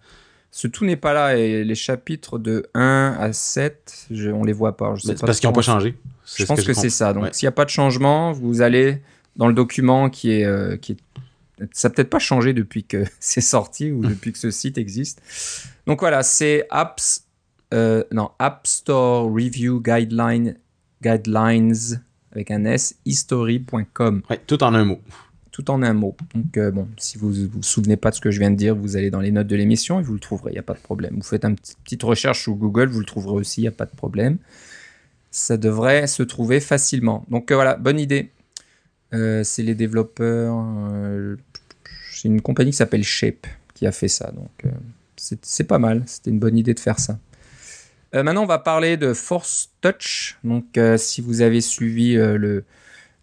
[0.56, 4.52] Ce tout n'est pas là et les chapitres de 1 à 7, je, on les
[4.52, 4.94] voit pas.
[4.94, 5.96] Je parce qu'ils n'ont pas changé.
[6.36, 7.12] Je pense que, c'est ça.
[7.12, 9.02] Donc s'il n'y a pas de changement, vous allez
[9.34, 10.96] dans le document qui est, euh, qui est
[11.72, 15.20] ça n'a peut-être pas changé depuis que c'est sorti ou depuis que ce site existe.
[15.88, 17.24] Donc voilà, c'est apps,
[17.74, 20.56] euh, non, App Store Review Guideline,
[21.02, 24.22] Guidelines avec un S, history.com.
[24.30, 25.00] Ouais, tout en un mot
[25.54, 26.16] tout en un mot.
[26.34, 28.56] Donc, euh, bon, si vous ne vous souvenez pas de ce que je viens de
[28.56, 30.64] dire, vous allez dans les notes de l'émission et vous le trouverez, il n'y a
[30.64, 31.14] pas de problème.
[31.14, 33.86] Vous faites une petite recherche sur Google, vous le trouverez aussi, il n'y a pas
[33.86, 34.38] de problème.
[35.30, 37.24] Ça devrait se trouver facilement.
[37.30, 38.32] Donc, euh, voilà, bonne idée.
[39.12, 40.56] Euh, c'est les développeurs.
[42.10, 44.32] c'est une compagnie qui s'appelle Shape qui a fait ça.
[44.32, 44.72] Donc,
[45.16, 46.02] c'est pas mal.
[46.06, 47.16] C'était une bonne idée de faire ça.
[48.12, 50.36] maintenant, on va parler de Force Touch.
[50.42, 52.64] Donc, si vous avez suivi le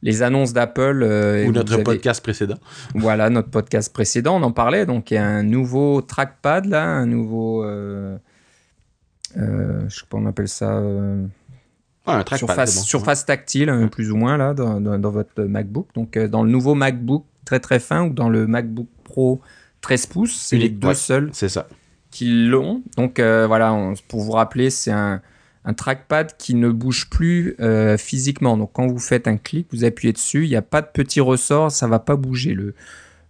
[0.03, 1.03] les annonces d'Apple.
[1.03, 2.57] Euh, Ou notre podcast précédent.
[2.95, 4.85] Voilà, notre podcast précédent, on en parlait.
[4.85, 7.63] Donc, il y a un nouveau trackpad, là, un nouveau.
[7.63, 8.17] Euh,
[9.37, 10.71] euh, je sais pas, on appelle ça.
[10.71, 12.37] un trackpad.
[12.37, 15.87] Surface, surface tactile, hein, plus ou moins, là, dans, dans, votre MacBook.
[15.95, 19.41] Donc, dans le nouveau MacBook très très fin ou dans le MacBook Pro
[19.81, 21.29] 13 pouces, c'est les deux seuls.
[21.33, 21.67] C'est ça.
[22.11, 22.81] Qui l'ont.
[22.97, 25.21] Donc, voilà, pour vous rappeler, c'est un
[25.65, 28.57] un trackpad qui ne bouge plus euh, physiquement.
[28.57, 31.19] Donc quand vous faites un clic, vous appuyez dessus, il n'y a pas de petit
[31.19, 32.53] ressort, ça va pas bouger.
[32.53, 32.73] Le,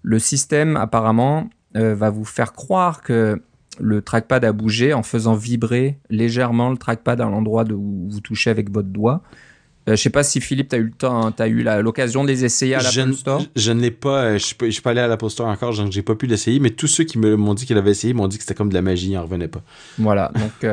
[0.01, 3.41] le système apparemment euh, va vous faire croire que
[3.79, 8.49] le trackpad a bougé en faisant vibrer légèrement le trackpad à l'endroit où vous touchez
[8.49, 9.21] avec votre doigt.
[9.87, 12.23] Je euh, je sais pas si Philippe, tu as eu le temps, as eu l'occasion
[12.23, 13.41] de les essayer à l'Apple Store.
[13.55, 16.01] Je ne l'ai pas, je ne suis pas allé à l'Apple Store encore, je n'ai
[16.03, 18.43] pas pu l'essayer, mais tous ceux qui m'ont dit qu'ils l'avaient essayé m'ont dit que
[18.43, 19.63] c'était comme de la magie, ils n'en revenaient pas.
[19.97, 20.69] Voilà, donc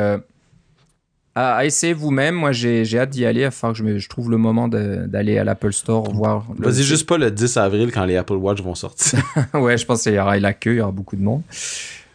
[1.39, 2.35] à, essayer vous-même.
[2.35, 5.73] Moi, j'ai hâte d'y aller afin que je, je trouve le moment d'aller à l'Apple
[5.73, 6.47] Store voir.
[6.59, 9.21] Vas-y juste pas le 10 avril quand les Apple Watch vont sortir.
[9.55, 11.43] ouais, je pense qu'il y aura la queue, il y aura beaucoup de monde.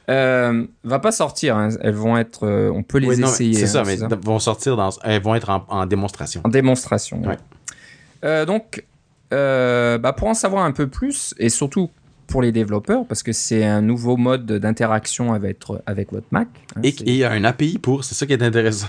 [0.09, 1.69] Euh, va pas sortir, hein.
[1.79, 3.53] elles vont être, euh, on peut les essayer.
[3.53, 6.41] C'est ça, hein, mais vont sortir dans, elles vont être en, démonstration.
[6.43, 7.21] En démonstration.
[7.21, 7.37] Ouais.
[8.25, 8.83] Euh, donc,
[9.33, 11.89] euh, bah pour en savoir un peu plus et surtout
[12.27, 16.49] pour les développeurs parce que c'est un nouveau mode d'interaction avec, avec votre Mac.
[16.75, 18.87] Hein, et il y a un API pour, c'est ça qui est intéressant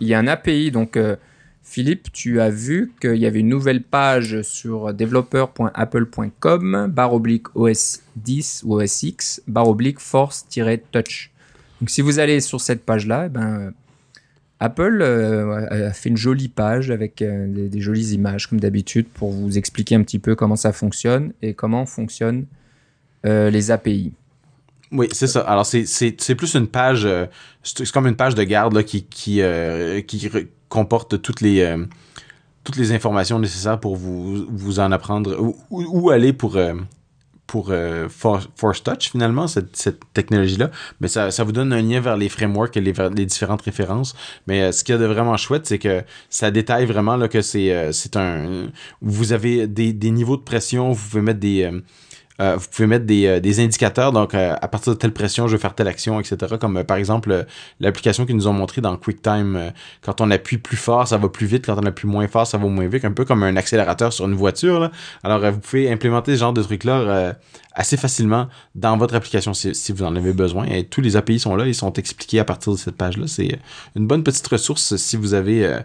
[0.00, 0.70] il y a un API.
[0.70, 1.16] Donc, euh,
[1.62, 8.02] Philippe, tu as vu qu'il y avait une nouvelle page sur developer.apple.com, barre oblique OS
[8.16, 11.30] 10 ou OS X, barre oblique force-touch.
[11.80, 13.72] Donc, si vous allez sur cette page-là, eh ben,
[14.60, 19.30] Apple euh, a fait une jolie page avec euh, des, jolies images, comme d'habitude, pour
[19.32, 22.46] vous expliquer un petit peu comment ça fonctionne et comment fonctionnent
[23.26, 24.12] les API.
[24.96, 25.40] Oui, c'est ça.
[25.40, 27.26] Alors, c'est plus une page, euh,
[27.64, 30.30] c'est comme une page de garde là, qui, qui, euh, qui
[30.68, 31.84] comporte toutes les, euh,
[32.62, 35.36] toutes les informations nécessaires pour vous, vous en apprendre,
[35.70, 36.56] où, aller pour,
[37.48, 37.72] pour
[38.08, 40.70] Force Touch finalement, cette, cette technologie-là.
[41.00, 44.14] Mais ça, ça vous donne un lien vers les frameworks et les, les différentes références.
[44.46, 47.42] Mais ce qu'il y a de vraiment chouette, c'est que ça détaille vraiment là, que
[47.42, 48.68] c'est c'est un...
[49.02, 51.68] Vous avez des, des niveaux de pression, vous pouvez mettre des
[52.40, 55.52] euh, vous pouvez mettre des, euh, indicateurs, donc euh, à partir de telle pression, je
[55.52, 56.56] vais faire telle action, etc.
[56.60, 57.46] Comme par exemple
[57.78, 61.46] l'application qu'ils nous ont montré dans QuickTime, quand on appuie plus fort, ça va plus
[61.46, 64.12] vite, quand on appuie moins fort, ça va moins vite, un peu comme un accélérateur
[64.12, 64.80] sur une voiture.
[64.80, 64.90] Là.
[65.22, 67.36] Alors vous pouvez implémenter ce genre de trucs-là
[67.72, 70.64] assez facilement dans votre application si, si, vous en avez besoin.
[70.66, 73.26] Et tous les API sont là, ils sont expliqués à partir de cette page-là.
[73.28, 73.58] C'est
[73.94, 75.80] une bonne petite ressource si vous avez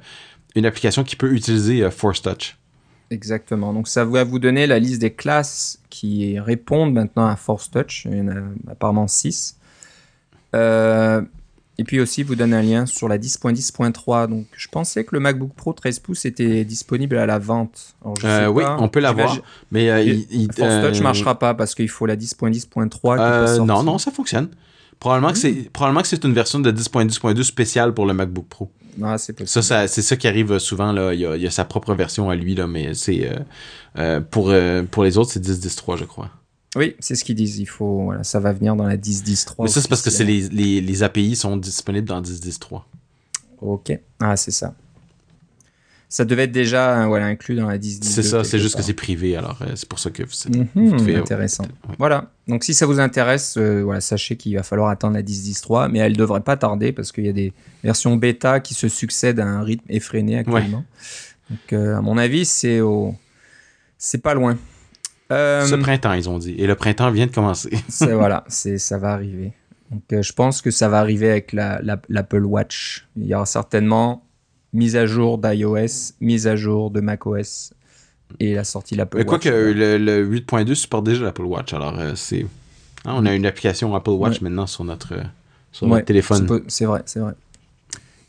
[0.55, 2.57] une application qui peut utiliser Force Touch.
[3.11, 3.73] Exactement.
[3.73, 8.05] Donc ça va vous donner la liste des classes qui répondent maintenant à Force Touch.
[8.05, 9.57] Il y en a apparemment 6.
[10.55, 11.21] Euh,
[11.77, 14.27] et puis aussi vous donne un lien sur la 10.10.3.
[14.27, 17.95] Donc je pensais que le MacBook Pro 13 pouces était disponible à la vente.
[18.23, 19.39] Euh, oui, on peut l'avoir.
[19.71, 20.15] Mais euh,
[20.55, 23.65] Force Touch ne marchera pas parce qu'il faut la 10.10.3.
[23.65, 24.49] non, non, ça fonctionne.
[24.99, 25.65] Probablement, que c'est, hmm.
[25.71, 28.69] probablement que c'est une version de 10.10.2 spéciale pour le MacBook Pro.
[29.03, 30.91] Ah, c'est ça, c'est ça qui arrive souvent.
[30.91, 31.13] Là.
[31.13, 33.39] Il, y a, sa propre version à lui, là, mais c'est euh,
[33.97, 36.29] euh, pour, euh, pour les autres, c'est 10.10.3, je crois.
[36.75, 37.59] Oui, c'est ce qu'ils disent.
[37.59, 39.55] Il faut, voilà, ça va venir dans la 10.10.3.
[39.59, 42.81] Mais ça, c'est parce que c'est les, les, les, API sont disponibles dans 10.10.3.
[43.61, 43.97] Ok.
[44.19, 44.73] Ah, c'est ça
[46.11, 48.81] ça devait être déjà hein, voilà, inclus dans la 10 C'est ça, c'est juste que
[48.81, 51.65] c'est privé, alors euh, c'est pour ça que c'est mhm, intéressant.
[51.99, 55.89] Voilà, donc si ça vous intéresse, euh, voilà, sachez qu'il va falloir attendre la 10.10.3,
[55.91, 59.39] mais elle devrait pas tarder parce qu'il y a des versions bêta qui se succèdent
[59.39, 60.83] à un rythme effréné actuellement.
[61.51, 63.13] Donc euh, à mon avis, c'est au...
[63.99, 64.57] c'est pas loin.
[65.29, 67.69] Ce printemps, ils ont dit, et le printemps vient de commencer.
[68.01, 69.53] voilà, ça va arriver.
[69.91, 73.07] Donc je pense que ça va arriver avec l'Apple Watch.
[73.15, 74.23] Il y aura certainement
[74.73, 77.73] mise à jour d'iOS, mise à jour de macOS
[78.39, 79.27] et la sortie de l'Apple Watch.
[79.27, 82.45] Quoi que le, 8.2 supporte déjà l'Apple Watch, alors euh, c'est.
[83.05, 85.13] Hein, on a une application Apple Watch maintenant sur notre,
[85.71, 86.61] sur notre téléphone.
[86.67, 87.33] C'est vrai, c'est vrai.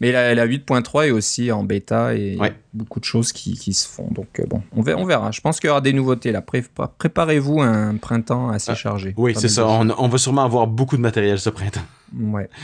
[0.00, 2.38] Mais la, la 8.3 est aussi en bêta et
[2.72, 4.08] beaucoup de choses qui, qui, se font.
[4.10, 5.30] Donc euh, bon, on verra, on verra.
[5.30, 6.40] Je pense qu'il y aura des nouveautés là.
[6.40, 9.12] Préparez-vous un printemps assez ah, chargé.
[9.18, 9.66] Oui, c'est ça.
[9.66, 11.84] On, on, va sûrement avoir beaucoup de matériel ce printemps.
[12.18, 12.48] Ouais.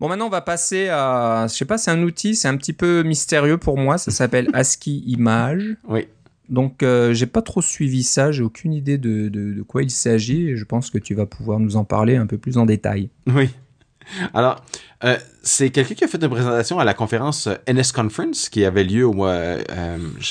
[0.00, 1.46] Bon, maintenant, on va passer à.
[1.48, 3.98] Je sais pas, c'est un outil, c'est un petit peu mystérieux pour moi.
[3.98, 5.76] Ça s'appelle ASCII Image.
[5.88, 6.06] Oui.
[6.48, 8.30] Donc, euh, j'ai pas trop suivi ça.
[8.30, 10.56] J'ai aucune idée de, de, de quoi il s'agit.
[10.56, 13.10] Je pense que tu vas pouvoir nous en parler un peu plus en détail.
[13.26, 13.50] Oui.
[14.34, 14.62] Alors,
[15.04, 18.64] euh, c'est quelqu'un qui a fait une présentation à la conférence euh, NS Conference qui
[18.64, 19.62] avait lieu au, euh,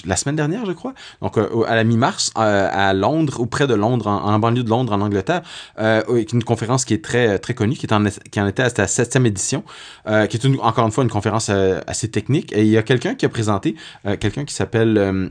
[0.05, 0.93] la semaine dernière, je crois.
[1.21, 5.01] Donc, à la mi-mars, à Londres, ou près de Londres, en, banlieue de Londres, en
[5.01, 5.41] Angleterre.
[5.77, 8.87] une conférence qui est très, très connue, qui, est en, qui en était à sa
[8.87, 9.63] septième édition,
[10.05, 12.51] qui est une, encore une fois une conférence assez technique.
[12.53, 13.75] Et il y a quelqu'un qui a présenté,
[14.19, 15.29] quelqu'un qui s'appelle...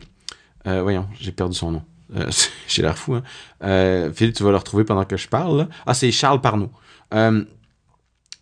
[0.65, 1.83] voyons, j'ai perdu son nom.
[2.69, 4.11] j'ai l'air fou, hein.
[4.15, 5.69] Philippe, tu vas le retrouver pendant que je parle.
[5.87, 6.71] Ah, c'est Charles Parnot.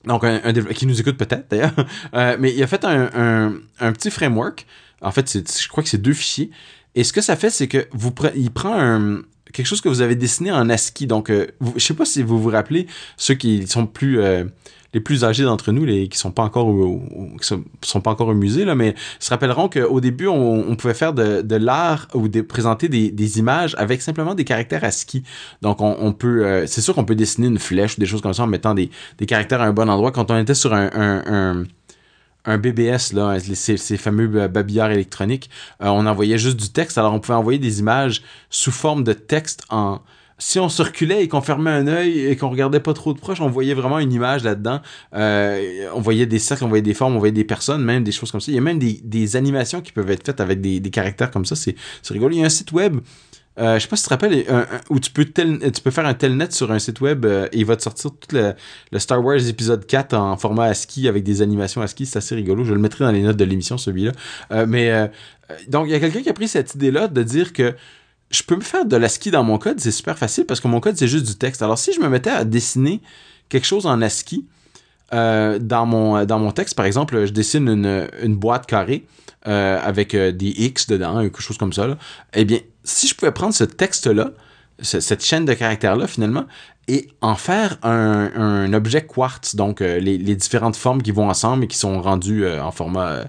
[0.05, 1.73] Donc, un, un qui nous écoute peut-être d'ailleurs.
[2.15, 4.67] Euh, mais il a fait un, un, un, petit framework.
[5.01, 6.51] En fait, je crois que c'est deux fichiers.
[6.95, 10.03] Et ce que ça fait, c'est que vous il prend un, quelque chose que vous
[10.03, 11.07] avez dessiné en ASCII.
[11.07, 12.87] Donc, euh, vous, je sais pas si vous vous rappelez,
[13.17, 14.45] ceux qui sont plus euh,
[14.95, 16.69] les plus âgés d'entre nous, les qui sont pas encore
[17.41, 21.13] qui sont, pas encore au musée là, mais se rappelleront qu'au début on, pouvait faire
[21.13, 25.23] de, l'art ou présenter des, images avec simplement des caractères ASCII.
[25.63, 28.35] Donc on, peut, euh, c'est sûr qu'on peut dessiner une flèche ou des choses comme
[28.35, 30.13] ça en mettant des, des caractères à un bon endroit.
[30.13, 31.65] Quand on était sur un,
[32.45, 35.49] un, BBS, là, ces, ces fameux babillards électroniques,
[35.83, 36.99] euh, on envoyait juste du texte.
[36.99, 40.01] Alors, on pouvait envoyer des images sous forme de texte en,
[40.39, 43.41] si on circulait et qu'on fermait un œil et qu'on regardait pas trop de proche,
[43.41, 44.81] on voyait vraiment une image là-dedans.
[45.15, 48.13] Euh, on voyait des cercles, on voyait des formes, on voyait des personnes, même des
[48.13, 48.51] choses comme ça.
[48.51, 51.57] Il y a même des, animations qui peuvent être faites avec des, caractères comme ça.
[51.57, 51.77] C'est
[52.11, 52.35] rigolo.
[52.35, 53.01] Il y a un site web.
[53.59, 54.45] Euh, je sais pas si tu te rappelles,
[54.89, 57.67] où tu peux, tu peux faire un telnet sur un site web euh, et il
[57.67, 58.55] va te sortir tout le,
[58.91, 62.07] le, Star Wars épisode 4 en format ASCII avec des animations ASCII.
[62.07, 62.65] C'est assez rigolo.
[62.65, 64.13] Je le mettrai dans les notes de l'émission, celui-là.
[64.53, 65.11] Euh, mais
[65.69, 67.75] donc, il y a quelqu'un qui a pris cette idée-là de dire que
[68.33, 70.81] je peux me faire de l'ASCII dans mon code, c'est super facile parce que mon
[70.81, 71.63] code, c'est juste du texte.
[71.63, 73.01] Alors, si je me mettais à dessiner
[73.49, 74.47] quelque chose en ASCII,
[75.13, 79.07] euh, dans, mon, dans mon texte, par exemple, je dessine une, une boîte carrée
[79.49, 81.99] euh, avec euh, des X dedans, quelque chose comme ça,
[82.33, 84.31] eh bien, si je pouvais prendre ce texte-là,
[84.81, 86.45] cette chaîne de caractères-là, finalement,
[86.87, 91.29] et en faire un, un objet quartz, donc euh, les, les, différentes formes qui vont
[91.29, 93.25] ensemble et qui sont rendues euh, en format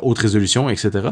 [0.00, 1.10] haute résolution, etc.,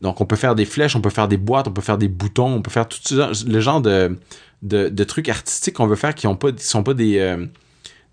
[0.00, 2.08] donc, on peut faire des flèches, on peut faire des boîtes, on peut faire des
[2.08, 2.98] boutons, on peut faire tout
[3.46, 4.18] le genre de,
[4.62, 7.46] de, trucs artistiques qu'on veut faire qui qui sont pas des, euh,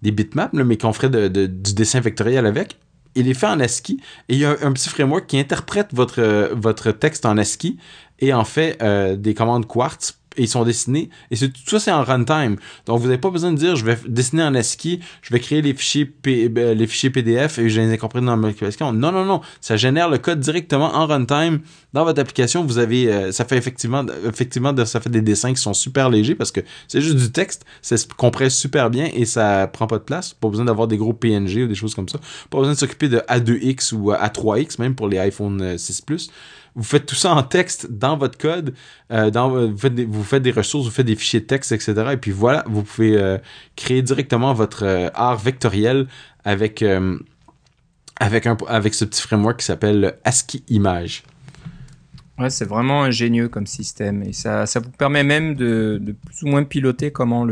[0.01, 2.77] bitmaps, mais qu'on ferait du dessin vectoriel avec.
[3.15, 6.51] Il est fait en ASCII et il y a un, petit framework qui interprète votre,
[6.53, 7.77] votre texte en ASCII
[8.19, 11.09] et en fait euh, des commandes quartz ils sont dessinés.
[11.31, 12.57] Et tout ça, c'est en runtime.
[12.85, 15.61] Donc, vous n'avez pas besoin de dire, je vais dessiner en ASCII, je vais créer
[15.61, 18.91] les fichiers, ben, les fichiers PDF et je les incorporer dans ma application.
[18.93, 19.41] Non, non, non.
[19.61, 21.59] Ça génère le code directement en runtime
[21.93, 22.63] dans votre application.
[22.63, 26.35] Vous avez, euh, ça fait effectivement, effectivement, ça fait des dessins qui sont super légers
[26.35, 27.65] parce que c'est juste du texte.
[27.81, 30.33] Ça se compresse super bien et ça prend pas de place.
[30.33, 32.19] Pas besoin d'avoir des gros PNG ou des choses comme ça.
[32.49, 36.29] Pas besoin de s'occuper de A2X ou A3X, même pour les iPhone 6 Plus
[36.77, 38.75] vous faites tout ça en texte dans votre code,
[39.11, 42.09] euh, dans, vous, faites des, ressources, vous faites des fichiers de texte, etc.
[42.13, 43.39] Et puis voilà, vous pouvez euh,
[43.75, 46.07] créer directement votre euh, art vectoriel
[46.45, 46.85] avec,
[48.19, 48.45] avec,
[48.93, 51.23] ce petit framework qui s'appelle ASCII Image.
[52.37, 56.47] Ouais, c'est vraiment ingénieux comme système et ça, ça vous permet même de, plus ou
[56.47, 57.45] moins piloter comment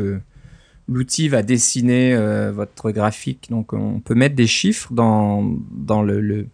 [0.87, 2.15] l'outil va dessiner
[2.53, 3.47] votre graphique.
[3.49, 6.47] Donc on peut mettre des chiffres dans, dans le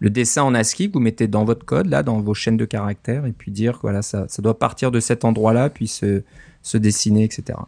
[0.00, 2.64] le dessin en ASCII que vous mettez dans votre code, là, dans vos chaînes de
[2.64, 6.22] caractères, et puis dire que voilà, ça, ça doit partir de cet endroit-là, puis se,
[6.62, 7.58] se dessiner, etc.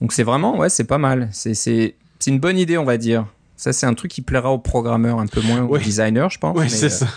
[0.00, 1.28] Donc c'est vraiment, ouais, c'est pas mal.
[1.32, 1.94] C'est
[2.26, 3.26] une bonne idée, on va dire.
[3.56, 6.56] Ça, c'est un truc qui plaira aux programmeurs un peu moins aux designers, je pense.
[6.56, 7.06] Oui, c'est ça.
[7.06, 7.08] Euh,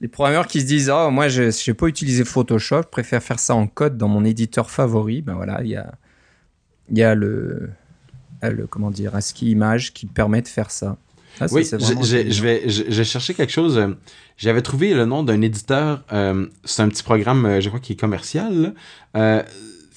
[0.00, 3.38] les programmeurs qui se disent, oh, moi, je n'ai pas utilisé Photoshop, je préfère faire
[3.38, 5.22] ça en code dans mon éditeur favori.
[5.22, 5.92] Ben voilà, il y a,
[6.92, 7.70] y a le,
[8.42, 10.98] le, comment dire, ASCII Image qui permet de faire ça.
[11.40, 13.78] Ah, oui, je vais, j'ai cherché quelque chose.
[13.78, 13.88] Euh,
[14.36, 16.02] j'avais trouvé le nom d'un éditeur.
[16.12, 18.74] Euh, c'est un petit programme, euh, je crois, qui est commercial,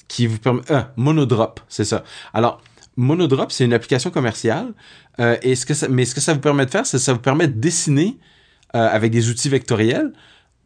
[0.08, 0.62] qui vous permet.
[0.96, 2.04] Monodrop, c'est ça.
[2.34, 2.62] Alors,
[2.96, 4.72] Monodrop, c'est une application commerciale.
[5.18, 7.12] et ce que ça, mais ce que ça vous permet de faire, c'est que ça
[7.12, 8.18] vous permet de dessiner
[8.72, 10.12] avec des outils vectoriels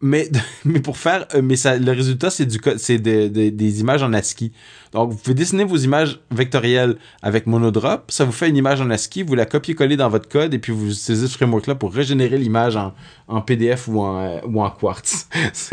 [0.05, 0.31] mais,
[0.65, 4.53] mais pour faire, euh, mais ça, le résultat, c'est du c'est des images en ASCII.
[4.93, 8.11] Donc, vous pouvez dessiner vos images vectorielles avec Monodrop.
[8.11, 9.23] Ça vous fait une image en ASCII.
[9.23, 12.77] Vous la copiez-collez dans votre code et puis vous utilisez ce framework-là pour régénérer l'image
[12.77, 12.95] en,
[13.27, 15.29] en, PDF ou en, euh, ou en Quartz.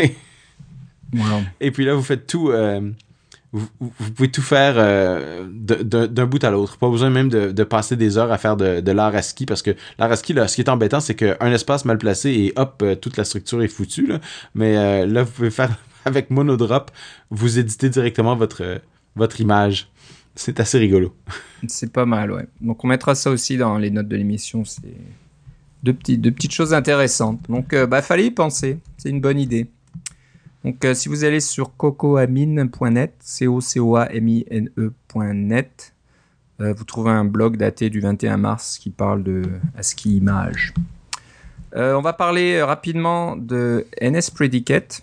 [1.59, 2.51] Et puis là, vous faites tout.
[2.51, 2.89] Euh,
[3.53, 3.67] vous,
[4.15, 6.77] pouvez tout faire euh, d'un bout à l'autre.
[6.77, 9.71] Pas besoin même de, passer des heures à faire de, de l'art ASCII parce que
[9.99, 12.95] l'art ASCII, là, ce qui est embêtant, c'est qu'un espace mal placé et hop, euh,
[12.95, 14.13] toute la structure est foutue.
[14.55, 16.91] Mais euh, là, vous pouvez faire avec Monodrop,
[17.29, 18.81] vous éditez directement votre,
[19.15, 19.89] votre image.
[20.35, 21.13] C'est assez rigolo.
[21.67, 22.47] C'est pas mal, ouais.
[22.61, 24.63] Donc on mettra ça aussi dans les notes de l'émission.
[24.63, 24.95] C'est
[25.83, 27.41] deux, deux petites choses intéressantes.
[27.49, 28.79] Donc, bah, fallait y penser.
[28.97, 29.67] C'est une bonne idée.
[30.63, 34.69] Donc, euh, si vous allez sur cocoamine.net, c o c o a m i n
[34.77, 35.93] e.net,
[36.59, 39.41] euh, vous trouvez un blog daté du 21 mars qui parle de
[39.75, 40.73] ASCII Image.
[41.75, 45.01] Euh, on va parler rapidement de NS Predicate.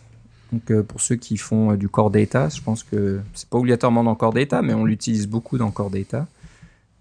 [0.53, 4.14] Donc, pour ceux qui font du Core Data, je pense que c'est pas obligatoirement dans
[4.14, 6.27] Core Data, mais on l'utilise beaucoup dans Core Data.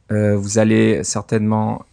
[0.10, 1.86] vous allez certainement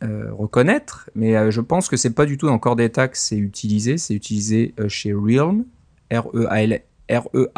[0.00, 3.98] reconnaître, mais je pense que c'est pas du tout dans Core Data que c'est utilisé.
[3.98, 5.66] C'est utilisé chez Realm,
[6.10, 7.48] R-E-A-L-M.io.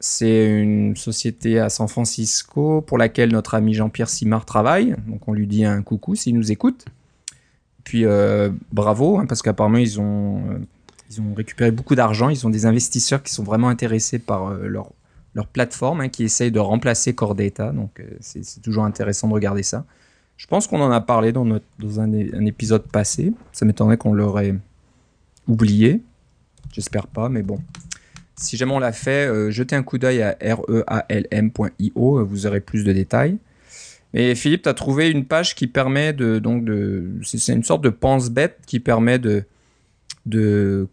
[0.00, 4.94] C'est une société à San Francisco pour laquelle notre ami Jean-Pierre Simard travaille.
[5.08, 6.84] Donc on lui dit un coucou s'il nous écoute.
[7.82, 10.58] Puis euh, bravo, hein, parce qu'apparemment ils ont, euh,
[11.10, 12.28] ils ont récupéré beaucoup d'argent.
[12.28, 14.92] Ils ont des investisseurs qui sont vraiment intéressés par euh, leur,
[15.34, 17.72] leur plateforme, hein, qui essayent de remplacer Core Data.
[17.72, 19.84] Donc c'est toujours intéressant de regarder ça.
[20.36, 23.32] Je pense qu'on en a parlé dans, notre, dans un, un épisode passé.
[23.52, 24.54] Ça m'étonnerait qu'on l'aurait
[25.48, 26.02] oublié.
[26.78, 27.58] J'espère pas, mais bon.
[28.36, 32.60] Si jamais on l'a fait, euh, jetez un coup d'œil à realm.io, euh, vous aurez
[32.60, 33.36] plus de détails.
[34.14, 36.38] Mais Philippe, tu as trouvé une page qui permet de.
[36.38, 39.42] Donc de c'est une sorte de pense-bête qui permet de,
[40.24, 40.86] de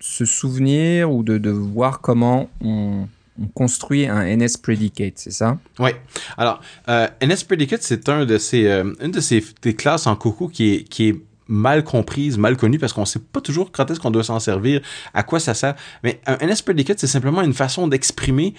[0.00, 3.06] se souvenir ou de, de voir comment on,
[3.54, 5.58] construit un NS Predicate, c'est ça?
[5.78, 5.90] Oui.
[6.38, 10.48] Alors, euh, NS Predicate, c'est un de ces, une de ces des classes en Coco
[10.48, 11.16] qui est, qui est
[11.48, 14.80] mal comprise, mal connue, parce qu'on sait pas toujours quand est-ce qu'on doit s'en servir,
[15.14, 15.74] à quoi ça sert.
[16.02, 18.54] Mais un NS Predicate, c'est simplement une façon d'exprimer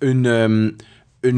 [0.00, 0.70] une, euh,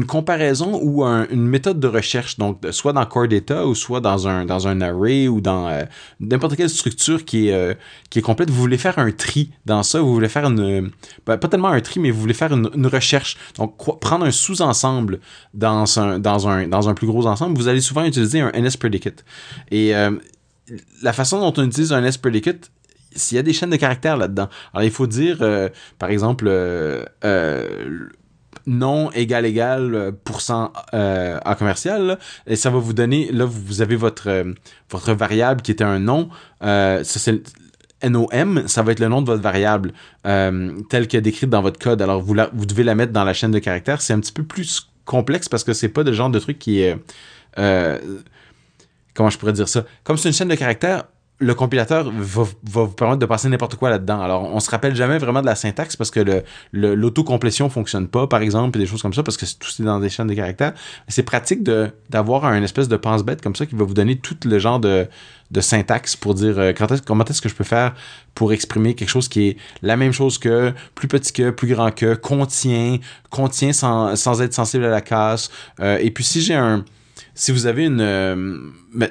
[0.07, 4.45] comparaison ou une méthode de recherche, donc soit dans Core Data ou soit dans un,
[4.45, 5.83] dans array ou dans euh,
[6.19, 7.73] n'importe quelle structure qui est, euh,
[8.11, 8.51] qui est complète.
[8.51, 10.91] Vous voulez faire un tri dans ça, vous voulez faire une...
[11.25, 13.37] Ben, pas tellement un tri, mais vous voulez faire une, recherche.
[13.57, 15.19] Donc, prendre un sous-ensemble
[15.55, 19.25] dans un plus gros ensemble, vous allez souvent utiliser un NS Predicate.
[19.71, 19.93] Et
[21.01, 22.71] la façon dont on utilise un S-predicate,
[23.15, 24.49] s'il y a des chaînes de caractères là-dedans.
[24.73, 25.69] Alors, il faut dire, euh,
[25.99, 28.07] par exemple, euh, euh,
[28.67, 34.45] non égal égal pourcent en commercial, et ça va vous donner, là, vous avez votre,
[34.89, 36.29] votre variable qui était un nom,
[36.61, 37.41] ça c'est
[38.03, 39.93] NOM, ça va être le nom de votre variable
[40.23, 42.03] tel que décrite dans votre code.
[42.03, 44.01] Alors, vous, vous devez la mettre dans la chaîne de caractères.
[44.01, 46.81] C'est un petit peu plus complexe parce que c'est pas le genre de truc qui
[46.81, 46.95] est
[49.13, 49.85] comment je pourrais dire ça?
[50.03, 51.03] Comme c'est une chaîne de caractères,
[51.41, 54.21] le compilateur va, vous permettre de passer n'importe quoi là-dedans.
[54.21, 58.41] Alors, on se rappelle jamais vraiment de la syntaxe parce que l'autocomplétion fonctionne pas, par
[58.41, 60.73] exemple, et des choses comme ça, parce que tout est dans des chaînes de caractères.
[61.07, 64.59] C'est pratique d'avoir un espèce de pense-bête comme ça qui va vous donner tout le
[64.59, 65.07] genre de,
[65.59, 66.73] syntaxe pour dire euh,
[67.05, 67.95] comment est-ce que je peux faire
[68.35, 71.91] pour exprimer quelque chose qui est la même chose que, plus petit que, plus grand
[71.91, 72.99] que, contient,
[73.31, 75.49] contient sans, sans être sensible à la casse.
[75.79, 76.85] Euh, et puis si j'ai un,
[77.35, 78.57] si vous avez une, euh,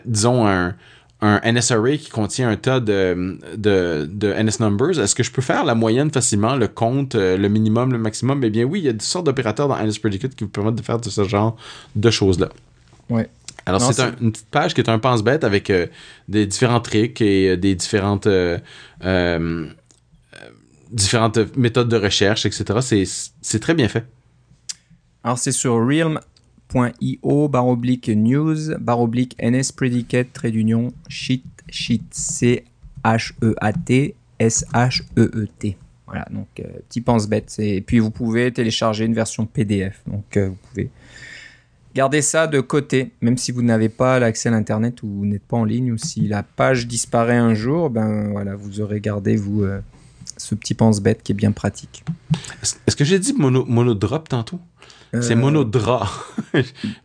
[0.04, 0.74] disons un,
[1.22, 5.30] un NS array qui contient un tas de, de, de NS numbers, est-ce que je
[5.30, 8.42] peux faire la moyenne facilement, le compte, euh, le minimum, le maximum?
[8.44, 10.76] Eh bien oui, il y a des sortes d'opérateurs dans NS Predicate qui vous permettent
[10.76, 11.56] de faire de ce genre
[11.94, 12.48] de choses-là.
[13.10, 13.28] Ouais.
[13.66, 15.86] Alors, c'est c'est- un- une petite page qui est un pense-bête avec euh,
[16.28, 18.58] des différents tricks et euh, des différentes, euh,
[20.90, 23.04] différentes méthodes de recherche, etc.
[23.42, 24.04] C'est, très bien fait.
[25.22, 26.18] Alors c'est sur realm.io
[27.48, 32.64] barre oblique news barre oblique ns predicate trait d'union sheet sheet c
[33.04, 35.76] h e a t s h e e t.
[36.06, 40.36] Voilà donc euh, petit pense bête et puis vous pouvez télécharger une version PDF donc
[40.36, 40.90] euh, vous pouvez
[41.94, 45.56] garder ça de côté même si vous n'avez pas l'accès à l'internet ou n'êtes pas
[45.56, 49.62] en ligne ou si la page disparaît un jour ben voilà vous aurez gardé vous
[49.62, 49.80] euh,
[50.40, 52.04] ce petit pense bête qui est bien pratique.
[52.62, 54.60] Est-ce, que j'ai dit mono, monodrop tantôt?
[55.12, 56.08] C'est Euh, monodra.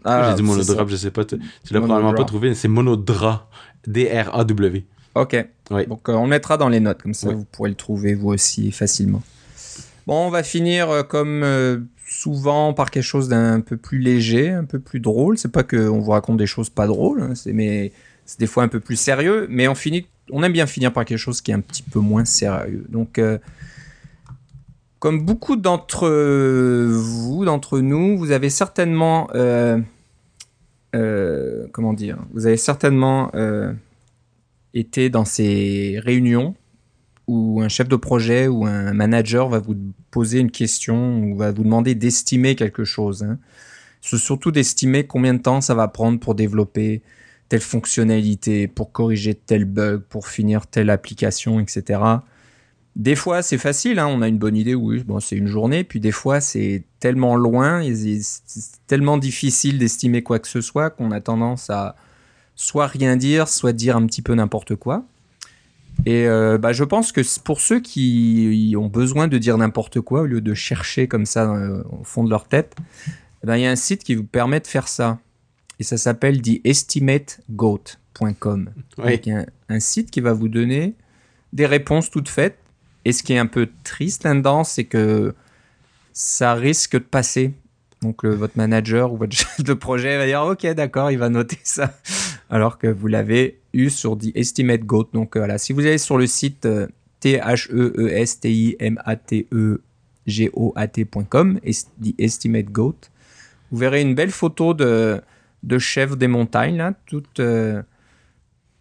[0.03, 0.91] ah, j'ai dit c'est monodrop, ça.
[0.91, 1.25] je sais pas.
[1.25, 1.99] Tu, tu l'as Monodra.
[1.99, 2.53] probablement pas trouvé.
[2.55, 3.49] C'est monodra.
[3.87, 4.85] D-R-A-W.
[5.15, 5.45] Ok.
[5.71, 5.87] Oui.
[5.87, 7.35] Donc euh, on le mettra dans les notes, comme ça Oui.
[7.35, 9.23] vous pourrez le trouver vous aussi facilement.
[10.07, 14.49] Bon, on va finir euh, comme euh, souvent par quelque chose d'un peu plus léger,
[14.51, 15.37] un peu plus drôle.
[15.37, 17.91] C'est pas qu'on vous raconte des choses pas drôles, hein, c'est mais
[18.25, 21.05] c'est des fois un peu plus sérieux, mais on finit, on aime bien finir par
[21.05, 22.85] quelque chose qui est un petit peu moins sérieux.
[22.89, 23.19] Donc
[25.05, 26.07] comme beaucoup d'entre
[26.89, 29.79] vous, d'entre nous, vous avez certainement, euh,
[30.95, 33.71] euh, comment dire, vous avez certainement euh,
[34.73, 36.55] été dans ces réunions
[37.27, 39.75] où un chef de projet ou un manager va vous
[40.09, 43.21] poser une question ou va vous demander d'estimer quelque chose.
[43.21, 43.37] Hein.
[44.01, 47.03] C'est surtout d'estimer combien de temps ça va prendre pour développer
[47.47, 51.99] telle fonctionnalité, pour corriger tel bug, pour finir telle application, etc.
[52.95, 55.83] Des fois, c'est facile, hein, on a une bonne idée, oui, bon, c'est une journée,
[55.83, 58.21] puis des fois, c'est tellement loin, c'est
[58.87, 61.97] tellement difficile d'estimer quoi que ce soit qu'on a tendance à
[62.55, 65.03] soit rien dire, soit dire un petit peu n'importe quoi.
[66.05, 70.21] Et euh, bah, je pense que pour ceux qui ont besoin de dire n'importe quoi,
[70.21, 72.75] au lieu de chercher comme ça euh, au fond de leur tête,
[73.43, 75.19] eh ben, il y a un site qui vous permet de faire ça.
[75.79, 78.69] Et ça s'appelle theestimategoat.com.
[78.99, 79.21] Oui.
[79.27, 80.93] Un, un site qui va vous donner
[81.53, 82.57] des réponses toutes faites.
[83.05, 85.33] Et ce qui est un peu triste là-dedans, c'est que
[86.13, 87.53] ça risque de passer.
[88.01, 91.59] Donc votre manager ou votre chef de projet va dire OK, d'accord, il va noter
[91.63, 91.93] ça.
[92.49, 95.09] Alors que vous l'avez eu sur The Estimate Goat.
[95.13, 96.87] Donc euh, voilà, si vous allez sur le site euh,
[100.25, 102.95] T-H-E-E-S-T-I-M-A-T-E-G-O-A-T.com, est- The Estimate Goat,
[103.71, 105.21] vous verrez une belle photo de,
[105.63, 107.81] de chefs des montagnes, là, toutes, euh,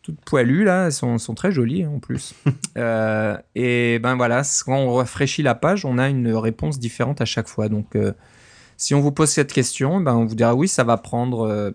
[0.04, 2.34] toutes poilues, là, elles sont, sont très jolies hein, en plus.
[2.76, 7.24] Euh, et ben voilà, quand on rafraîchit la page, on a une réponse différente à
[7.24, 7.68] chaque fois.
[7.68, 8.12] Donc, euh,
[8.76, 11.72] si on vous pose cette question, ben on vous dira oui, ça va prendre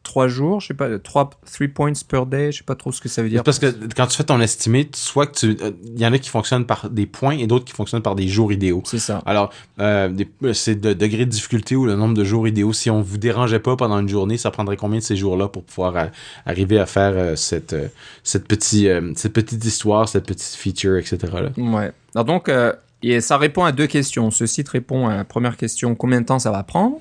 [0.00, 2.90] euh, trois jours, je sais pas, trois, three points per day, je sais pas trop
[2.92, 3.42] ce que ça veut dire.
[3.44, 5.56] Parce que quand tu fais ton estimate, soit que tu.
[5.84, 8.26] Il y en a qui fonctionnent par des points et d'autres qui fonctionnent par des
[8.28, 8.82] jours idéaux.
[8.86, 9.22] C'est ça.
[9.26, 12.72] Alors, euh, des- c'est de degré de difficulté ou le nombre de jours idéaux.
[12.72, 15.62] Si on vous dérangeait pas pendant une journée, ça prendrait combien de ces jours-là pour
[15.64, 16.06] pouvoir euh,
[16.46, 17.88] arriver à faire euh, cette, euh,
[18.24, 21.18] cette, petit, euh, cette petite histoire, cette petite feature, etc.
[21.34, 21.50] là?
[21.56, 21.92] Ouais.
[22.14, 22.72] Alors donc, euh,
[23.02, 24.30] et ça répond à deux questions.
[24.30, 26.96] Ce site répond à la première question combien de temps ça va prendre?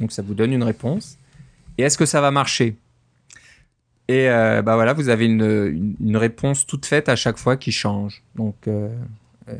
[0.00, 1.17] Donc, ça vous donne une réponse.
[1.78, 2.76] Et est-ce que ça va marcher?
[4.08, 8.22] Et euh, bah voilà, vous avez une, réponse toute faite à chaque fois qui change.
[8.34, 8.88] Donc, euh,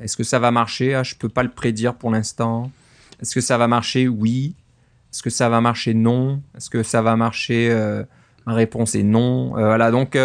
[0.02, 0.94] est-ce que ça va marcher?
[0.94, 2.70] Ah, Je peux pas le prédire pour l'instant.
[3.20, 4.08] Est-ce que ça va marcher?
[4.08, 4.54] Oui.
[5.12, 5.94] Est-ce que ça va marcher?
[5.94, 6.42] Non.
[6.56, 7.70] Est-ce que ça va marcher?
[7.70, 8.02] Euh,
[8.46, 9.50] réponse est non.
[9.50, 10.16] Voilà, donc.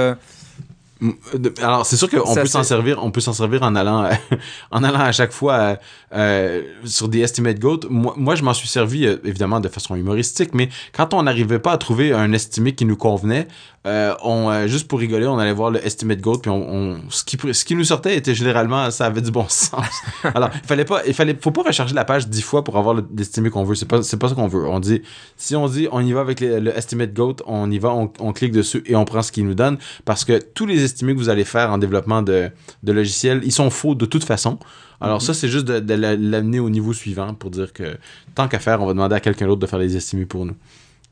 [1.62, 4.10] Alors, c'est sûr qu'on peut s'en servir, on peut s'en servir en allant,
[4.72, 5.76] en allant à chaque fois euh,
[6.14, 7.82] euh, sur des estimate goat.
[7.90, 11.60] Moi, moi, je m'en suis servi euh, évidemment de façon humoristique, mais quand on n'arrivait
[11.60, 13.48] pas à trouver un estimé qui nous convenait,
[13.86, 16.98] euh, on euh, juste pour rigoler, on allait voir le estimate goat, puis on, on-
[17.10, 19.86] ce qui ce qui nous sortait était généralement ça avait du bon sens.
[20.24, 22.96] Alors, il fallait pas, il fallait, faut pas recharger la page dix fois pour avoir
[22.96, 23.76] le- l'estimé qu'on veut.
[23.76, 24.66] C'est pas, c'est pas ça qu'on veut.
[24.68, 25.02] On dit,
[25.36, 28.10] si on dit, on y va avec le, le estimate goat, on y va, on,
[28.20, 31.14] on clique dessus et on prend ce qu'il nous donne, parce que tous les estimés
[31.14, 32.50] que vous allez faire en développement de,
[32.84, 34.60] de logiciels, ils sont faux de toute façon.
[35.02, 37.98] Alors ça, c'est juste de, de la- l'amener au niveau suivant pour dire que
[38.36, 40.56] tant qu'à faire, on va demander à quelqu'un d'autre de faire les estimés pour nous.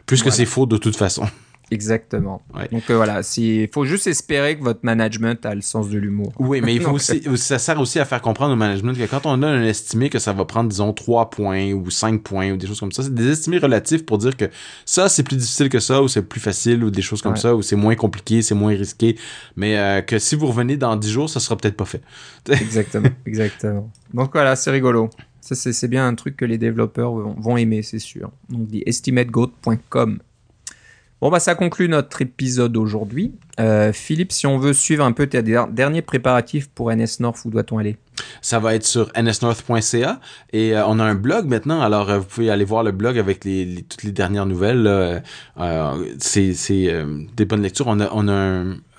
[0.06, 0.38] Puisque Voilà.
[0.38, 1.26] c'est faux de toute façon.
[1.72, 2.42] Exactement.
[2.54, 2.68] Ouais.
[2.70, 6.34] Donc euh, voilà, il faut juste espérer que votre management a le sens de l'humour.
[6.38, 9.26] Oui, mais il faut aussi, ça sert aussi à faire comprendre au management que quand
[9.26, 12.58] on donne un estimé que ça va prendre, disons, 3 points ou 5 points ou
[12.58, 14.46] des choses comme ça, c'est des estimés relatifs pour dire que
[14.86, 17.40] ça, c'est plus difficile que ça ou c'est plus facile ou des choses comme Ouais.
[17.40, 19.18] ça ou c'est moins compliqué, c'est moins risqué.
[19.56, 22.02] Mais euh, que si vous revenez dans 10 jours, ça sera peut-être pas fait.
[22.50, 23.90] Exactement, exactement.
[24.14, 25.10] Donc voilà, c'est rigolo.
[25.40, 28.32] Ça, c'est bien un truc que les développeurs vont, vont aimer, c'est sûr.
[28.50, 30.20] Donc, estimategoat.com.
[31.22, 33.32] Bon, bah, ça conclut notre épisode aujourd'hui.
[33.60, 37.46] Euh, Philippe, si on veut suivre un peu tes der- derniers préparatifs pour NS North,
[37.46, 37.98] où doit-on aller?
[38.42, 40.20] Ça va être sur nsnorth.ca
[40.52, 41.82] et euh, on a un blog maintenant.
[41.82, 45.22] Alors euh, vous pouvez aller voir le blog avec toutes les dernières nouvelles.
[46.18, 46.54] c'est
[47.36, 47.88] des bonnes lectures.
[47.88, 48.34] On a, on a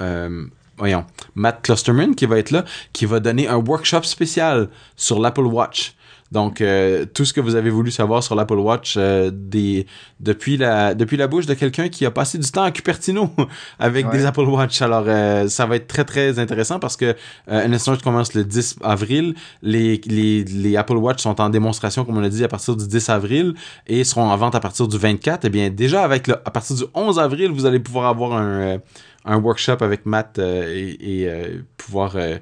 [0.01, 0.47] un
[0.79, 1.05] voyons
[1.35, 5.95] Matt Clusterman qui va être là, qui va donner un workshop spécial sur l'Apple Watch.
[6.33, 9.87] Donc euh, tout ce que vous avez voulu savoir sur l'Apple Watch euh, des
[10.19, 13.31] depuis la depuis la bouche de quelqu'un qui a passé du temps à Cupertino
[13.79, 14.19] avec Ouais.
[14.19, 14.83] des Apple Watch.
[14.83, 17.15] Alors euh, ça va être très très intéressant parce que
[17.49, 17.69] euh,
[18.03, 19.35] commence le 10 avril.
[19.63, 22.87] Les, les, les Apple Watch sont en démonstration, comme on a dit, à partir du
[22.87, 23.55] 10 avril
[23.87, 25.45] et seront en vente à partir du 24.
[25.45, 28.79] Eh bien, déjà, avec le, à partir du 11 avril, vous allez pouvoir avoir un,
[29.25, 32.39] un workshop avec Matt euh, et, et, euh, pouvoir euh,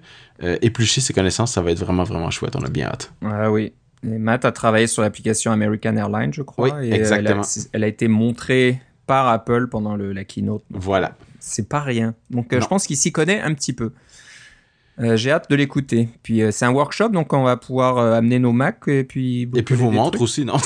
[0.62, 1.52] éplucher ses connaissances.
[1.52, 2.56] Ça va être vraiment, vraiment chouette.
[2.56, 3.12] On a bien hâte.
[3.24, 3.72] Ah oui.
[4.02, 6.78] Et Matt a travaillé sur l'application American Airlines, je crois.
[6.78, 7.42] Oui, et exactement.
[7.42, 10.62] Elle a, elle a été montrée par Apple pendant le, la keynote.
[10.70, 11.12] Voilà.
[11.38, 12.14] C'est pas rien.
[12.30, 12.62] Donc euh, Non.
[12.62, 13.92] je pense qu'il s'y connaît un petit peu.
[15.00, 16.08] Euh, J'ai hâte de l'écouter.
[16.22, 19.48] Puis euh, c'est un workshop, donc on va pouvoir euh, amener nos Macs et puis.
[19.54, 20.22] Et puis montres trucs.
[20.22, 20.56] aussi, non?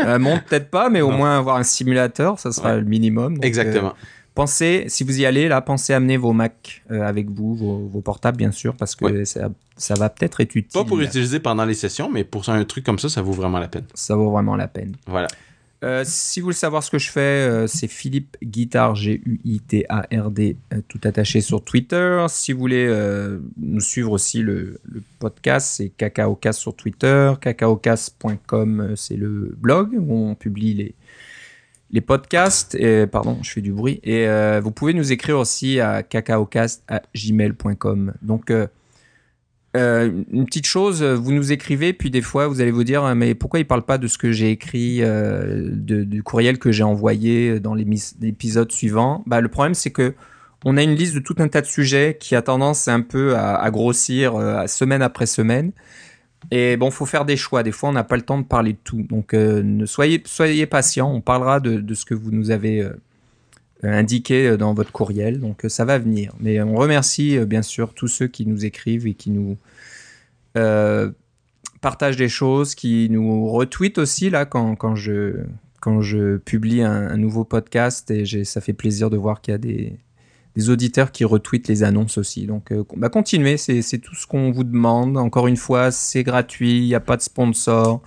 [0.00, 1.16] Euh, montre peut-être pas, mais au Non.
[1.18, 2.80] moins avoir un simulateur, ça sera Ouais.
[2.80, 3.34] le minimum.
[3.34, 3.94] Donc, Exactement.
[4.34, 7.78] Pensez, si vous y allez là, pensez à amener vos Macs euh, avec vous, vos,
[7.88, 9.24] vos portables bien sûr, parce que Ouais.
[9.24, 10.72] ça, ça va peut-être être utile.
[10.72, 13.58] Pas pour utiliser pendant les sessions, mais pour un truc comme ça, ça vaut vraiment
[13.58, 13.84] la peine.
[13.94, 14.94] Ça vaut vraiment la peine.
[15.06, 15.28] Voilà.
[15.82, 20.80] Euh, si vous voulez savoir ce que je fais, euh, c'est Philippe Guitard, G-U-I-T-A-R-D, euh,
[20.88, 22.26] tout attaché sur Twitter.
[22.28, 22.86] Si vous voulez
[23.58, 27.32] nous suivre aussi le, le podcast, c'est Cacaocast sur Twitter.
[27.40, 30.94] Cacaocast.com, euh, c'est le blog où on publie les,
[31.92, 32.76] les podcasts.
[33.06, 34.00] Pardon, je fais du bruit.
[34.02, 38.14] Et euh, vous pouvez nous écrire aussi à cacaocast.gmail.com.
[38.22, 38.66] Donc, euh,
[39.76, 43.36] euh, une petite chose, vous nous écrivez, puis des fois vous allez vous dire, mais
[43.36, 47.60] pourquoi il parle pas de ce que j'ai écrit, euh, du courriel que j'ai envoyé
[47.60, 49.22] dans l'épisode suivant?
[49.26, 50.14] Bah, Le problème, c'est que
[50.64, 53.36] on a une liste de tout un tas de sujets qui a tendance un peu
[53.36, 54.34] à, grossir
[54.66, 55.72] semaine après semaine.
[56.50, 57.62] Et bon, faut faire des choix.
[57.62, 59.02] Des fois, on n'a pas le temps de parler de tout.
[59.02, 61.12] Donc, euh, soyez, soyez patient.
[61.12, 62.92] On parlera de, ce que vous nous avez euh,
[63.82, 65.40] indiqué euh, dans votre courriel.
[65.40, 66.32] Donc, ça va venir.
[66.40, 69.56] Mais on remercie bien sûr tous ceux qui nous écrivent et qui nous
[71.80, 78.44] partagent des choses, qui nous retweetent aussi là quand, je publie un, nouveau podcast et
[78.44, 79.96] ça fait plaisir de voir qu'il y a des,
[80.56, 82.46] des auditeurs qui retweetent les annonces aussi.
[82.46, 85.16] Donc, euh, bah, continuez, c'est tout ce qu'on vous demande.
[85.16, 88.02] Encore une fois, c'est gratuit, il n'y a pas de sponsor.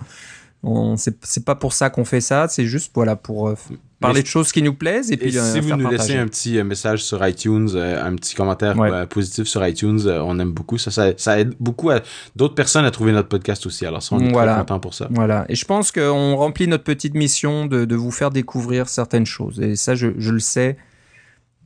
[0.66, 3.54] On- C'est pas pour ça qu'on fait ça, c'est juste voilà pour euh,
[4.00, 6.16] parler Mais- de choses qui nous plaisent et Et puis euh, si vous nous laissez
[6.16, 9.06] un petit euh, message sur iTunes, un petit commentaire Ouais.
[9.06, 10.78] positif sur iTunes, on aime beaucoup.
[10.78, 11.90] Ça, ça, ça aide beaucoup
[12.34, 13.84] d'autres personnes à trouver notre podcast aussi.
[13.84, 14.52] Alors ça, on est Voilà.
[14.54, 15.06] très content pour ça.
[15.10, 15.44] Voilà.
[15.50, 19.60] Et je pense qu'on remplit notre petite mission de, de vous faire découvrir certaines choses.
[19.60, 20.78] Et ça, je, je le sais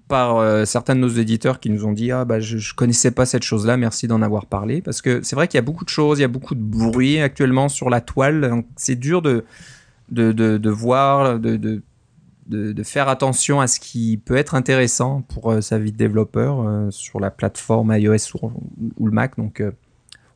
[0.09, 3.11] par euh, certains de nos éditeurs qui nous ont dit ah bah je, je connaissais
[3.11, 5.85] pas cette chose-là, merci d'en avoir parlé parce que c'est vrai qu'il y a beaucoup
[5.85, 9.23] de choses, il y a beaucoup de bruit actuellement sur la toile, donc c'est dur
[9.23, 9.45] de
[10.11, 11.83] de, de, voir, de, de
[12.47, 16.67] de, faire attention à ce qui peut être intéressant pour euh, sa vie de développeur
[16.67, 18.51] euh, sur la plateforme iOS ou,
[18.97, 19.37] ou le Mac.
[19.37, 19.63] Donc,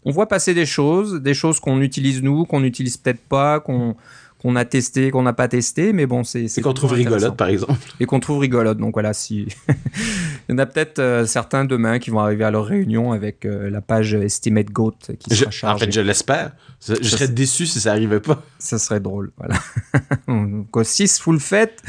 [0.05, 3.97] on voit passer des choses, des choses qu'on utilise nous, qu'on n'utilise peut-être pas, qu'on
[4.43, 7.47] qu'on a testé, qu'on n'a pas testé, mais bon, c'est C'est qu'on trouve rigolote, par
[7.49, 7.79] exemple.
[8.01, 8.77] et qu'on trouve rigolote.
[8.79, 12.51] Donc voilà, si il y en a peut-être euh, certains demain qui vont arriver à
[12.51, 15.87] leur réunion avec euh, la page Estimate Goat qui Je- sera en chargée.
[15.87, 16.53] fait, je l'espère.
[16.85, 18.43] Je, je serais déçu si ça arrivait pas.
[18.59, 19.55] Ça serait drôle, voilà.
[20.29, 21.81] Donc, euh, si vous le faites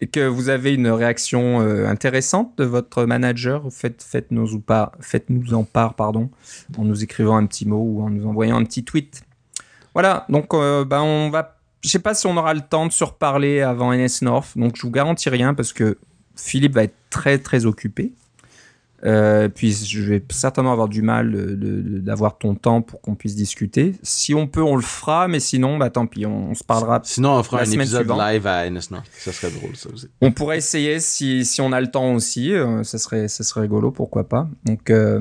[0.00, 4.92] et que vous avez une réaction euh, intéressante de votre manager, faites, faites-nous ou pas,
[5.00, 6.30] faites-nous en part, pardon,
[6.78, 9.22] en nous écrivant un petit mot ou en nous envoyant un petit tweet.
[9.94, 13.04] Voilà, donc ben on va, je sais pas si on aura le temps de se
[13.04, 15.98] reparler avant NS North, donc je vous garantis rien parce que
[16.34, 18.12] Philippe va être très très occupé.
[19.04, 21.30] Euh, puis je vais certainement avoir du mal
[22.02, 23.94] d'avoir ton temps pour qu'on puisse discuter.
[24.02, 27.00] Si on peut, on le fera, mais sinon, bah tant pis, on, on se parlera.
[27.04, 28.20] Sinon, on fera La un épisode suivante.
[28.32, 29.06] live à NS North.
[29.18, 30.08] Ça serait drôle, ça aussi.
[30.22, 33.60] On pourrait essayer si, si on a le temps aussi, euh, ça serait ça serait
[33.60, 34.48] rigolo, pourquoi pas.
[34.64, 35.20] Donc euh,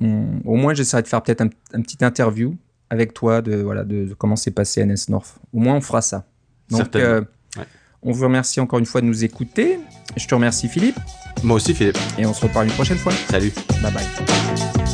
[0.00, 2.54] on- au moins j'essaierai de faire peut-être un, un petit interview
[2.90, 5.36] avec toi de voilà de, de comment s'est passé NS North.
[5.52, 6.24] Au moins on fera ça.
[6.70, 7.22] Donc euh,
[7.56, 7.64] Ouais.
[8.02, 9.78] On vous remercie encore une fois de nous écouter.
[10.16, 10.98] Je te remercie Philippe.
[11.42, 11.98] Moi aussi, Philippe.
[12.18, 13.12] Et on se reparle une prochaine fois.
[13.28, 13.52] Salut.
[13.82, 14.85] Bye bye.